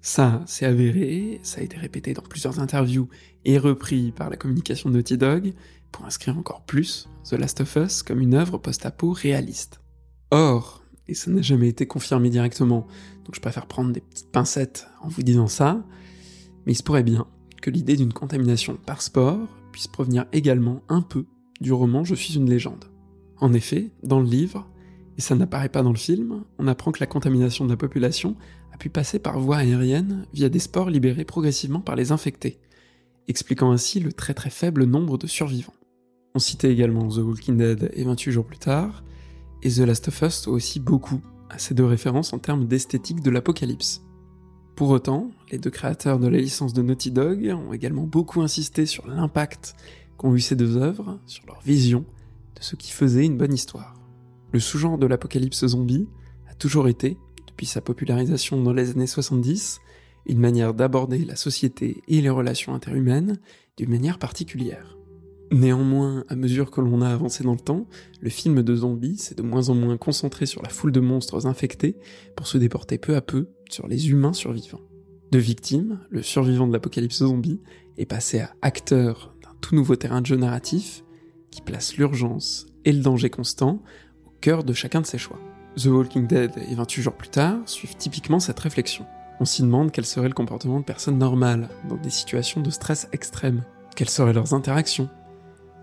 Ça, 0.00 0.42
c'est 0.46 0.66
avéré, 0.66 1.40
ça 1.42 1.60
a 1.60 1.64
été 1.64 1.76
répété 1.76 2.14
dans 2.14 2.22
plusieurs 2.22 2.60
interviews 2.60 3.08
et 3.44 3.58
repris 3.58 4.12
par 4.12 4.30
la 4.30 4.36
communication 4.36 4.90
de 4.90 4.96
Naughty 4.96 5.18
Dog 5.18 5.54
pour 5.90 6.04
inscrire 6.04 6.38
encore 6.38 6.62
plus 6.64 7.08
The 7.28 7.32
Last 7.32 7.60
of 7.60 7.76
Us 7.76 8.02
comme 8.02 8.20
une 8.20 8.34
œuvre 8.34 8.58
post-apo 8.58 9.12
réaliste. 9.12 9.80
Or, 10.30 10.82
et 11.08 11.14
ça 11.14 11.30
n'a 11.30 11.42
jamais 11.42 11.68
été 11.68 11.86
confirmé 11.86 12.30
directement, 12.30 12.86
donc 13.24 13.34
je 13.34 13.40
préfère 13.40 13.66
prendre 13.66 13.92
des 13.92 14.00
petites 14.00 14.30
pincettes 14.30 14.86
en 15.00 15.08
vous 15.08 15.22
disant 15.22 15.48
ça, 15.48 15.84
mais 16.64 16.72
il 16.72 16.76
se 16.76 16.82
pourrait 16.82 17.02
bien 17.02 17.26
que 17.60 17.70
l'idée 17.70 17.96
d'une 17.96 18.12
contamination 18.12 18.78
par 18.86 19.02
sport 19.02 19.48
puisse 19.72 19.88
provenir 19.88 20.26
également 20.32 20.82
un 20.88 21.02
peu 21.02 21.26
du 21.60 21.72
roman 21.72 22.04
Je 22.04 22.14
suis 22.14 22.34
une 22.34 22.48
légende. 22.48 22.84
En 23.38 23.52
effet, 23.52 23.90
dans 24.02 24.20
le 24.20 24.28
livre, 24.28 24.68
et 25.16 25.20
ça 25.20 25.34
n'apparaît 25.34 25.68
pas 25.68 25.82
dans 25.82 25.92
le 25.92 25.98
film, 25.98 26.44
on 26.58 26.68
apprend 26.68 26.92
que 26.92 27.00
la 27.00 27.06
contamination 27.06 27.64
de 27.64 27.70
la 27.70 27.76
population 27.76 28.36
a 28.72 28.76
pu 28.76 28.88
passer 28.88 29.18
par 29.18 29.38
voie 29.38 29.58
aérienne 29.58 30.26
via 30.32 30.48
des 30.48 30.58
spores 30.58 30.90
libérés 30.90 31.24
progressivement 31.24 31.80
par 31.80 31.96
les 31.96 32.12
infectés, 32.12 32.60
expliquant 33.26 33.72
ainsi 33.72 34.00
le 34.00 34.12
très 34.12 34.34
très 34.34 34.50
faible 34.50 34.84
nombre 34.84 35.18
de 35.18 35.26
survivants. 35.26 35.74
On 36.34 36.38
citait 36.38 36.72
également 36.72 37.08
The 37.08 37.18
Walking 37.18 37.56
Dead 37.56 37.90
et 37.94 38.04
28 38.04 38.32
jours 38.32 38.46
plus 38.46 38.58
tard, 38.58 39.02
et 39.62 39.70
The 39.70 39.78
Last 39.78 40.08
of 40.08 40.22
Us 40.22 40.46
aussi 40.46 40.78
beaucoup 40.78 41.20
à 41.50 41.58
ces 41.58 41.74
deux 41.74 41.84
références 41.84 42.32
en 42.32 42.38
termes 42.38 42.66
d'esthétique 42.66 43.22
de 43.22 43.30
l'apocalypse. 43.30 44.02
Pour 44.76 44.90
autant, 44.90 45.32
les 45.50 45.58
deux 45.58 45.70
créateurs 45.70 46.20
de 46.20 46.28
la 46.28 46.38
licence 46.38 46.72
de 46.72 46.82
Naughty 46.82 47.10
Dog 47.10 47.52
ont 47.52 47.72
également 47.72 48.04
beaucoup 48.04 48.42
insisté 48.42 48.86
sur 48.86 49.08
l'impact 49.08 49.74
qu'ont 50.18 50.34
eu 50.34 50.40
ces 50.40 50.56
deux 50.56 50.76
œuvres 50.76 51.18
sur 51.26 51.46
leur 51.46 51.60
vision 51.62 52.04
de 52.56 52.62
ce 52.62 52.76
qui 52.76 52.92
faisait 52.92 53.24
une 53.24 53.38
bonne 53.38 53.54
histoire. 53.54 53.94
Le 54.52 54.60
sous-genre 54.60 54.98
de 54.98 55.06
l'apocalypse 55.06 55.66
zombie 55.66 56.08
a 56.48 56.54
toujours 56.54 56.88
été, 56.88 57.16
depuis 57.46 57.66
sa 57.66 57.80
popularisation 57.80 58.62
dans 58.62 58.72
les 58.72 58.90
années 58.90 59.06
70, 59.06 59.80
une 60.26 60.38
manière 60.38 60.74
d'aborder 60.74 61.24
la 61.24 61.36
société 61.36 62.02
et 62.08 62.20
les 62.20 62.30
relations 62.30 62.74
interhumaines 62.74 63.38
d'une 63.76 63.90
manière 63.90 64.18
particulière. 64.18 64.98
Néanmoins, 65.50 66.24
à 66.28 66.36
mesure 66.36 66.70
que 66.70 66.82
l'on 66.82 67.00
a 67.00 67.08
avancé 67.08 67.42
dans 67.42 67.52
le 67.52 67.58
temps, 67.58 67.86
le 68.20 68.28
film 68.28 68.62
de 68.62 68.76
zombies 68.76 69.16
s'est 69.16 69.34
de 69.34 69.42
moins 69.42 69.70
en 69.70 69.74
moins 69.74 69.96
concentré 69.96 70.44
sur 70.44 70.62
la 70.62 70.68
foule 70.68 70.92
de 70.92 71.00
monstres 71.00 71.46
infectés 71.46 71.96
pour 72.36 72.46
se 72.46 72.58
déporter 72.58 72.98
peu 72.98 73.16
à 73.16 73.22
peu 73.22 73.48
sur 73.70 73.88
les 73.88 74.10
humains 74.10 74.34
survivants. 74.34 74.82
De 75.30 75.38
victime, 75.38 76.00
le 76.10 76.22
survivant 76.22 76.66
de 76.66 76.72
l'apocalypse 76.72 77.18
zombie 77.18 77.60
est 77.96 78.06
passé 78.06 78.40
à 78.40 78.54
acteur 78.60 79.34
tout 79.60 79.74
nouveau 79.74 79.96
terrain 79.96 80.20
de 80.20 80.26
jeu 80.26 80.36
narratif 80.36 81.04
qui 81.50 81.60
place 81.60 81.96
l'urgence 81.96 82.66
et 82.84 82.92
le 82.92 83.00
danger 83.00 83.30
constant 83.30 83.80
au 84.26 84.30
cœur 84.40 84.64
de 84.64 84.72
chacun 84.72 85.00
de 85.00 85.06
ses 85.06 85.18
choix. 85.18 85.38
The 85.76 85.86
Walking 85.86 86.26
Dead 86.26 86.52
et 86.70 86.74
28 86.74 87.02
jours 87.02 87.14
plus 87.14 87.28
tard 87.28 87.58
suivent 87.66 87.96
typiquement 87.96 88.40
cette 88.40 88.58
réflexion. 88.58 89.06
On 89.40 89.44
s'y 89.44 89.62
demande 89.62 89.92
quel 89.92 90.04
serait 90.04 90.28
le 90.28 90.34
comportement 90.34 90.80
de 90.80 90.84
personnes 90.84 91.18
normales 91.18 91.68
dans 91.88 91.96
des 91.96 92.10
situations 92.10 92.60
de 92.60 92.70
stress 92.70 93.08
extrême. 93.12 93.62
Quelles 93.94 94.10
seraient 94.10 94.32
leurs 94.32 94.54
interactions? 94.54 95.08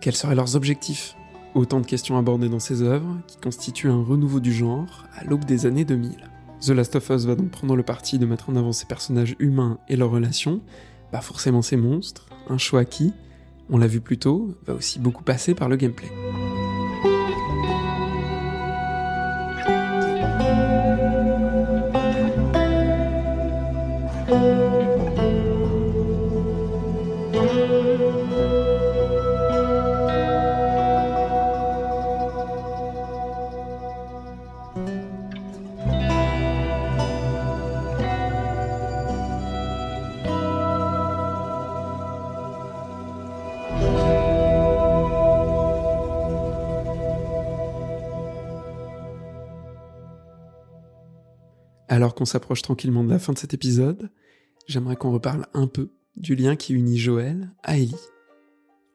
Quels 0.01 0.15
seraient 0.15 0.35
leurs 0.35 0.55
objectifs? 0.55 1.15
Autant 1.53 1.79
de 1.79 1.85
questions 1.85 2.17
abordées 2.17 2.49
dans 2.49 2.59
ces 2.59 2.81
œuvres 2.81 3.17
qui 3.27 3.37
constituent 3.37 3.89
un 3.89 4.03
renouveau 4.03 4.41
du 4.41 4.51
genre 4.51 5.05
à 5.15 5.23
l'aube 5.23 5.45
des 5.45 5.65
années 5.65 5.85
2000. 5.85 6.29
The 6.59 6.69
Last 6.69 6.97
of 6.97 7.09
Us 7.09 7.25
va 7.25 7.35
donc 7.35 7.51
prendre 7.51 7.77
le 7.77 7.83
parti 7.83 8.19
de 8.19 8.25
mettre 8.25 8.49
en 8.49 8.57
avant 8.57 8.73
ces 8.73 8.85
personnages 8.85 9.35
humains 9.39 9.79
et 9.87 9.95
leurs 9.95 10.11
relations, 10.11 10.61
pas 11.11 11.21
forcément 11.21 11.61
ces 11.61 11.77
monstres, 11.77 12.27
un 12.49 12.57
choix 12.57 12.83
qui, 12.83 13.13
on 13.69 13.77
l'a 13.77 13.87
vu 13.87 14.01
plus 14.01 14.17
tôt, 14.17 14.55
va 14.67 14.73
aussi 14.73 14.99
beaucoup 14.99 15.23
passer 15.23 15.55
par 15.55 15.69
le 15.69 15.75
gameplay. 15.75 16.09
Qu'on 52.25 52.31
s'approche 52.31 52.63
tranquillement 52.63 53.03
de 53.03 53.11
la 53.11 53.19
fin 53.19 53.33
de 53.33 53.37
cet 53.37 53.53
épisode, 53.53 54.09
j'aimerais 54.65 54.95
qu'on 54.95 55.11
reparle 55.11 55.45
un 55.53 55.67
peu 55.67 55.91
du 56.15 56.33
lien 56.33 56.55
qui 56.55 56.73
unit 56.73 56.97
Joël 56.97 57.51
à 57.61 57.77
Ellie. 57.77 57.93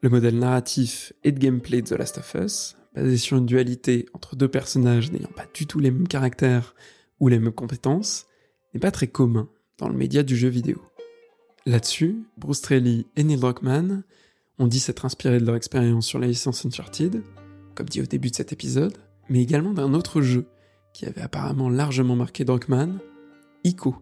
Le 0.03 0.09
modèle 0.09 0.37
narratif 0.37 1.12
et 1.23 1.31
de 1.31 1.38
gameplay 1.38 1.81
de 1.81 1.87
The 1.87 1.93
Last 1.93 2.19
of 2.19 2.35
Us, 2.35 2.77
basé 2.93 3.16
sur 3.19 3.37
une 3.37 3.47
dualité 3.47 4.07
entre 4.14 4.35
deux 4.35 4.49
personnages 4.49 5.12
n'ayant 5.12 5.31
pas 5.37 5.47
du 5.55 5.69
tout 5.69 5.79
les 5.79 5.93
mêmes 5.93 6.09
caractères 6.09 6.75
ou 7.21 7.29
les 7.29 7.38
mêmes 7.38 7.53
compétences, 7.53 8.27
n'est 8.75 8.81
pas 8.81 8.90
très 8.90 9.07
commun 9.07 9.49
dans 9.79 9.88
le 9.88 9.97
média 9.97 10.25
du 10.25 10.37
jeu 10.37 10.49
vidéo. 10.49 10.83
Là-dessus, 11.66 12.25
Bruce 12.37 12.59
Straley 12.59 13.07
et 13.14 13.23
Neil 13.23 13.38
Druckmann 13.38 14.03
ont 14.59 14.66
dit 14.66 14.81
s'être 14.81 15.05
inspirés 15.05 15.38
de 15.38 15.47
leur 15.47 15.55
expérience 15.55 16.05
sur 16.05 16.19
la 16.19 16.27
licence 16.27 16.66
Uncharted, 16.66 17.23
comme 17.77 17.88
dit 17.88 18.03
au 18.03 18.07
début 18.07 18.31
de 18.31 18.35
cet 18.35 18.53
épisode, 18.53 18.99
mais 19.29 19.40
également 19.40 19.73
d'un 19.73 19.95
autre 19.95 20.21
jeu 20.21 20.47
qui 20.93 21.07
avait 21.07 21.23
apparemment 21.23 21.69
largement 21.71 22.16
marqué 22.16 22.45
Druckmann, 22.45 22.99
Ico, 23.64 23.96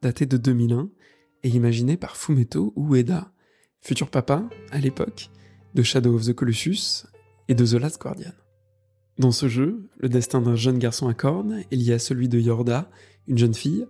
daté 0.00 0.26
de 0.26 0.36
2001 0.36 0.88
et 1.42 1.48
imaginé 1.48 1.96
par 1.96 2.16
Fumeto 2.16 2.72
Ueda, 2.76 3.32
futur 3.80 4.10
papa, 4.10 4.48
à 4.70 4.78
l'époque, 4.78 5.30
de 5.74 5.82
Shadow 5.82 6.14
of 6.14 6.26
the 6.26 6.32
Colossus 6.32 7.06
et 7.48 7.54
de 7.54 7.66
The 7.66 7.74
Last 7.74 8.00
Guardian. 8.00 8.32
Dans 9.18 9.32
ce 9.32 9.48
jeu, 9.48 9.88
le 9.98 10.08
destin 10.08 10.40
d'un 10.40 10.54
jeune 10.54 10.78
garçon 10.78 11.08
à 11.08 11.14
cornes 11.14 11.62
est 11.70 11.76
lié 11.76 11.92
à 11.92 11.98
celui 11.98 12.28
de 12.28 12.38
Yorda, 12.38 12.90
une 13.28 13.38
jeune 13.38 13.54
fille, 13.54 13.86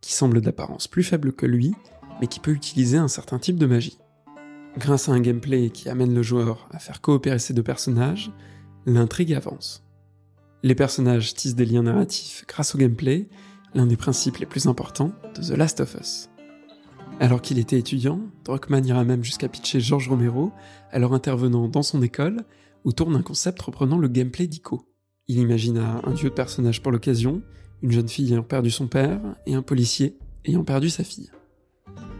qui 0.00 0.14
semble 0.14 0.40
d'apparence 0.40 0.88
plus 0.88 1.04
faible 1.04 1.32
que 1.32 1.46
lui, 1.46 1.74
mais 2.20 2.26
qui 2.26 2.40
peut 2.40 2.52
utiliser 2.52 2.96
un 2.96 3.08
certain 3.08 3.38
type 3.38 3.58
de 3.58 3.66
magie. 3.66 3.98
Grâce 4.78 5.08
à 5.08 5.12
un 5.12 5.20
gameplay 5.20 5.68
qui 5.70 5.90
amène 5.90 6.14
le 6.14 6.22
joueur 6.22 6.68
à 6.70 6.78
faire 6.78 7.02
coopérer 7.02 7.38
ces 7.38 7.52
deux 7.52 7.62
personnages, 7.62 8.32
l'intrigue 8.86 9.34
avance. 9.34 9.84
Les 10.62 10.74
personnages 10.74 11.34
tissent 11.34 11.54
des 11.54 11.66
liens 11.66 11.82
narratifs 11.82 12.44
grâce 12.48 12.74
au 12.74 12.78
gameplay, 12.78 13.28
l'un 13.74 13.86
des 13.86 13.96
principes 13.96 14.38
les 14.38 14.46
plus 14.46 14.66
importants 14.66 15.12
de 15.34 15.42
The 15.42 15.56
Last 15.56 15.80
of 15.80 15.96
Us. 16.00 16.28
Alors 17.20 17.42
qu'il 17.42 17.58
était 17.58 17.78
étudiant, 17.78 18.20
Druckmann 18.44 18.84
ira 18.84 19.04
même 19.04 19.24
jusqu'à 19.24 19.48
pitcher 19.48 19.80
George 19.80 20.08
Romero, 20.08 20.52
alors 20.90 21.14
intervenant 21.14 21.68
dans 21.68 21.82
son 21.82 22.02
école, 22.02 22.44
autour 22.84 23.10
d'un 23.10 23.22
concept 23.22 23.60
reprenant 23.62 23.98
le 23.98 24.08
gameplay 24.08 24.46
d'Ico. 24.46 24.86
Il 25.28 25.38
imagina 25.38 26.00
un 26.04 26.12
duo 26.12 26.28
de 26.28 26.34
personnages 26.34 26.82
pour 26.82 26.90
l'occasion, 26.90 27.42
une 27.82 27.92
jeune 27.92 28.08
fille 28.08 28.32
ayant 28.32 28.42
perdu 28.42 28.70
son 28.70 28.88
père 28.88 29.20
et 29.46 29.54
un 29.54 29.62
policier 29.62 30.18
ayant 30.44 30.64
perdu 30.64 30.90
sa 30.90 31.04
fille. 31.04 31.30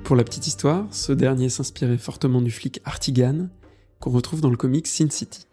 Pour 0.04 0.16
la 0.16 0.24
petite 0.24 0.46
histoire, 0.46 0.86
ce 0.90 1.12
dernier 1.12 1.48
s'inspirait 1.48 1.98
fortement 1.98 2.42
du 2.42 2.50
flic 2.50 2.80
Artigan, 2.84 3.48
qu'on 3.98 4.10
retrouve 4.10 4.40
dans 4.40 4.50
le 4.50 4.56
comic 4.56 4.86
Sin 4.86 5.10
City. 5.10 5.46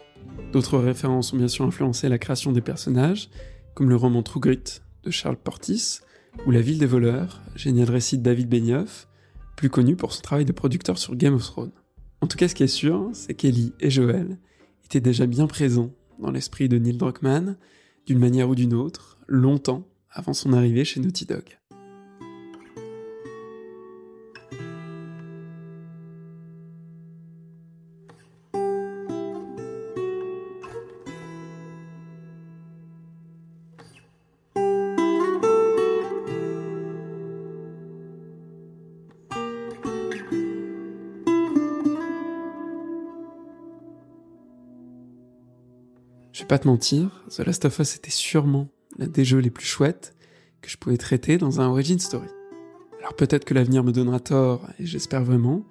D'autres 0.52 0.78
références 0.78 1.34
ont 1.34 1.38
bien 1.38 1.48
sûr 1.48 1.66
influencé 1.66 2.10
la 2.10 2.18
création 2.18 2.52
des 2.52 2.62
personnages, 2.62 3.30
comme 3.74 3.90
le 3.90 3.96
roman 3.96 4.24
True 4.24 4.40
Grit 4.40 4.82
de 5.04 5.12
Charles 5.12 5.38
Portis, 5.38 6.00
ou 6.46 6.52
La 6.52 6.62
ville 6.62 6.80
des 6.80 6.86
voleurs, 6.86 7.42
génial 7.56 7.90
récit 7.90 8.18
de 8.18 8.24
David 8.24 8.50
Benioff, 8.50 9.08
plus 9.56 9.70
connu 9.70 9.96
pour 9.96 10.14
son 10.14 10.22
travail 10.22 10.46
de 10.46 10.52
producteur 10.52 10.98
sur 10.98 11.16
Game 11.16 11.34
of 11.34 11.44
Thrones. 11.44 11.72
En 12.22 12.28
tout 12.28 12.38
cas, 12.38 12.48
ce 12.48 12.56
qui 12.56 12.64
est 12.64 12.68
sûr, 12.68 13.10
c'est 13.14 13.34
qu'Ellie 13.34 13.74
et 13.80 13.90
Joel 13.90 14.38
étaient 14.86 15.02
déjà 15.02 15.26
bien 15.26 15.48
présents 15.48 15.92
dans 16.20 16.32
l'esprit 16.32 16.70
de 16.70 16.78
Neil 16.78 16.98
Druckmann, 16.98 17.58
d'une 18.06 18.20
manière 18.20 18.50
ou 18.50 18.56
d'une 18.56 18.74
autre, 18.74 19.20
longtemps 19.28 19.88
avant 20.12 20.34
son 20.34 20.54
arrivée 20.54 20.86
chez 20.86 21.00
Naughty 21.00 21.26
Dog. 21.26 21.44
Pas 46.50 46.58
te 46.58 46.68
mentir, 46.68 47.24
The 47.30 47.46
Last 47.46 47.66
of 47.66 47.78
Us 47.78 47.96
était 47.96 48.10
sûrement 48.10 48.70
l'un 48.98 49.06
des 49.06 49.24
jeux 49.24 49.38
les 49.38 49.52
plus 49.52 49.68
chouettes 49.68 50.16
que 50.62 50.70
je 50.70 50.78
pouvais 50.78 50.98
traiter 50.98 51.38
dans 51.38 51.62
un 51.62 51.68
Origin 51.68 52.00
Story. 52.00 52.28
Alors 52.98 53.16
peut-être 53.16 53.46
que 53.46 53.54
l'avenir 53.54 53.84
me 53.84 53.92
donnera 53.92 54.20
tort, 54.20 54.68
et 54.80 54.86
j'espère 54.88 55.24
vraiment, 55.24 55.64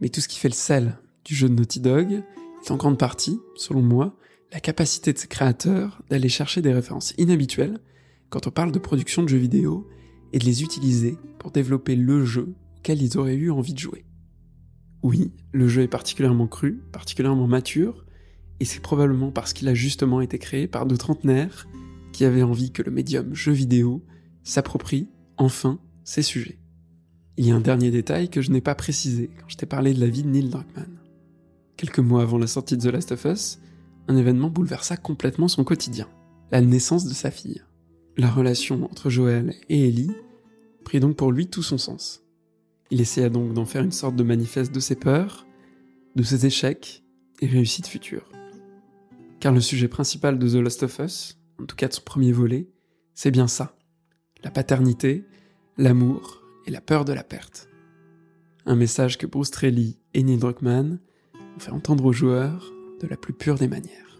mais 0.00 0.08
tout 0.08 0.22
ce 0.22 0.28
qui 0.28 0.38
fait 0.38 0.48
le 0.48 0.54
sel 0.54 0.96
du 1.26 1.34
jeu 1.34 1.50
de 1.50 1.54
Naughty 1.54 1.80
Dog 1.80 2.22
est 2.64 2.70
en 2.70 2.76
grande 2.76 2.98
partie, 2.98 3.38
selon 3.54 3.82
moi, 3.82 4.16
la 4.50 4.60
capacité 4.60 5.12
de 5.12 5.18
ses 5.18 5.28
créateurs 5.28 6.00
d'aller 6.08 6.30
chercher 6.30 6.62
des 6.62 6.72
références 6.72 7.12
inhabituelles 7.18 7.78
quand 8.30 8.46
on 8.46 8.50
parle 8.50 8.72
de 8.72 8.78
production 8.78 9.22
de 9.22 9.28
jeux 9.28 9.36
vidéo 9.36 9.86
et 10.32 10.38
de 10.38 10.44
les 10.46 10.62
utiliser 10.62 11.18
pour 11.38 11.50
développer 11.50 11.96
le 11.96 12.24
jeu 12.24 12.54
auquel 12.78 13.02
ils 13.02 13.18
auraient 13.18 13.34
eu 13.34 13.50
envie 13.50 13.74
de 13.74 13.78
jouer. 13.78 14.06
Oui, 15.02 15.32
le 15.52 15.68
jeu 15.68 15.82
est 15.82 15.88
particulièrement 15.88 16.46
cru, 16.46 16.82
particulièrement 16.92 17.46
mature, 17.46 18.06
et 18.60 18.64
c'est 18.64 18.80
probablement 18.80 19.30
parce 19.30 19.52
qu'il 19.52 19.68
a 19.68 19.74
justement 19.74 20.20
été 20.20 20.38
créé 20.38 20.66
par 20.66 20.86
deux 20.86 20.96
trentenaires 20.96 21.68
qui 22.12 22.24
avaient 22.24 22.42
envie 22.42 22.72
que 22.72 22.82
le 22.82 22.90
médium 22.90 23.34
jeu 23.34 23.52
vidéo 23.52 24.02
s'approprie 24.42 25.08
enfin 25.36 25.78
ces 26.04 26.22
sujets. 26.22 26.58
Il 27.36 27.46
y 27.46 27.52
a 27.52 27.54
un 27.54 27.60
dernier 27.60 27.90
détail 27.90 28.28
que 28.28 28.42
je 28.42 28.50
n'ai 28.50 28.60
pas 28.60 28.74
précisé 28.74 29.30
quand 29.38 29.48
je 29.48 29.56
t'ai 29.56 29.66
parlé 29.66 29.94
de 29.94 30.00
la 30.00 30.08
vie 30.08 30.24
de 30.24 30.28
Neil 30.28 30.48
Druckmann. 30.48 30.98
Quelques 31.76 32.00
mois 32.00 32.22
avant 32.22 32.38
la 32.38 32.48
sortie 32.48 32.76
de 32.76 32.82
The 32.82 32.92
Last 32.92 33.12
of 33.12 33.24
Us, 33.26 33.60
un 34.08 34.16
événement 34.16 34.50
bouleversa 34.50 34.96
complètement 34.96 35.46
son 35.46 35.62
quotidien, 35.62 36.08
la 36.50 36.60
naissance 36.60 37.04
de 37.04 37.14
sa 37.14 37.30
fille. 37.30 37.62
La 38.16 38.28
relation 38.28 38.84
entre 38.90 39.10
Joël 39.10 39.54
et 39.68 39.86
Ellie 39.86 40.10
prit 40.84 40.98
donc 40.98 41.14
pour 41.14 41.30
lui 41.30 41.46
tout 41.46 41.62
son 41.62 41.78
sens. 41.78 42.24
Il 42.90 43.00
essaya 43.00 43.28
donc 43.28 43.52
d'en 43.52 43.66
faire 43.66 43.84
une 43.84 43.92
sorte 43.92 44.16
de 44.16 44.24
manifeste 44.24 44.74
de 44.74 44.80
ses 44.80 44.96
peurs, 44.96 45.46
de 46.16 46.22
ses 46.24 46.46
échecs 46.46 47.04
et 47.40 47.46
réussites 47.46 47.86
futures. 47.86 48.28
Car 49.40 49.52
le 49.52 49.60
sujet 49.60 49.88
principal 49.88 50.38
de 50.38 50.48
The 50.48 50.62
Last 50.62 50.82
of 50.82 50.98
Us, 50.98 51.38
en 51.60 51.66
tout 51.66 51.76
cas 51.76 51.88
de 51.88 51.92
son 51.92 52.02
premier 52.02 52.32
volet, 52.32 52.68
c'est 53.14 53.30
bien 53.30 53.46
ça. 53.46 53.76
La 54.42 54.50
paternité, 54.50 55.24
l'amour 55.76 56.42
et 56.66 56.70
la 56.70 56.80
peur 56.80 57.04
de 57.04 57.12
la 57.12 57.22
perte. 57.22 57.68
Un 58.66 58.74
message 58.74 59.16
que 59.16 59.26
Bruce 59.26 59.48
Straley 59.48 59.96
et 60.14 60.22
Neil 60.22 60.38
Druckmann 60.38 60.98
ont 61.56 61.60
fait 61.60 61.70
entendre 61.70 62.04
aux 62.04 62.12
joueurs 62.12 62.72
de 63.00 63.06
la 63.06 63.16
plus 63.16 63.32
pure 63.32 63.56
des 63.56 63.68
manières. 63.68 64.18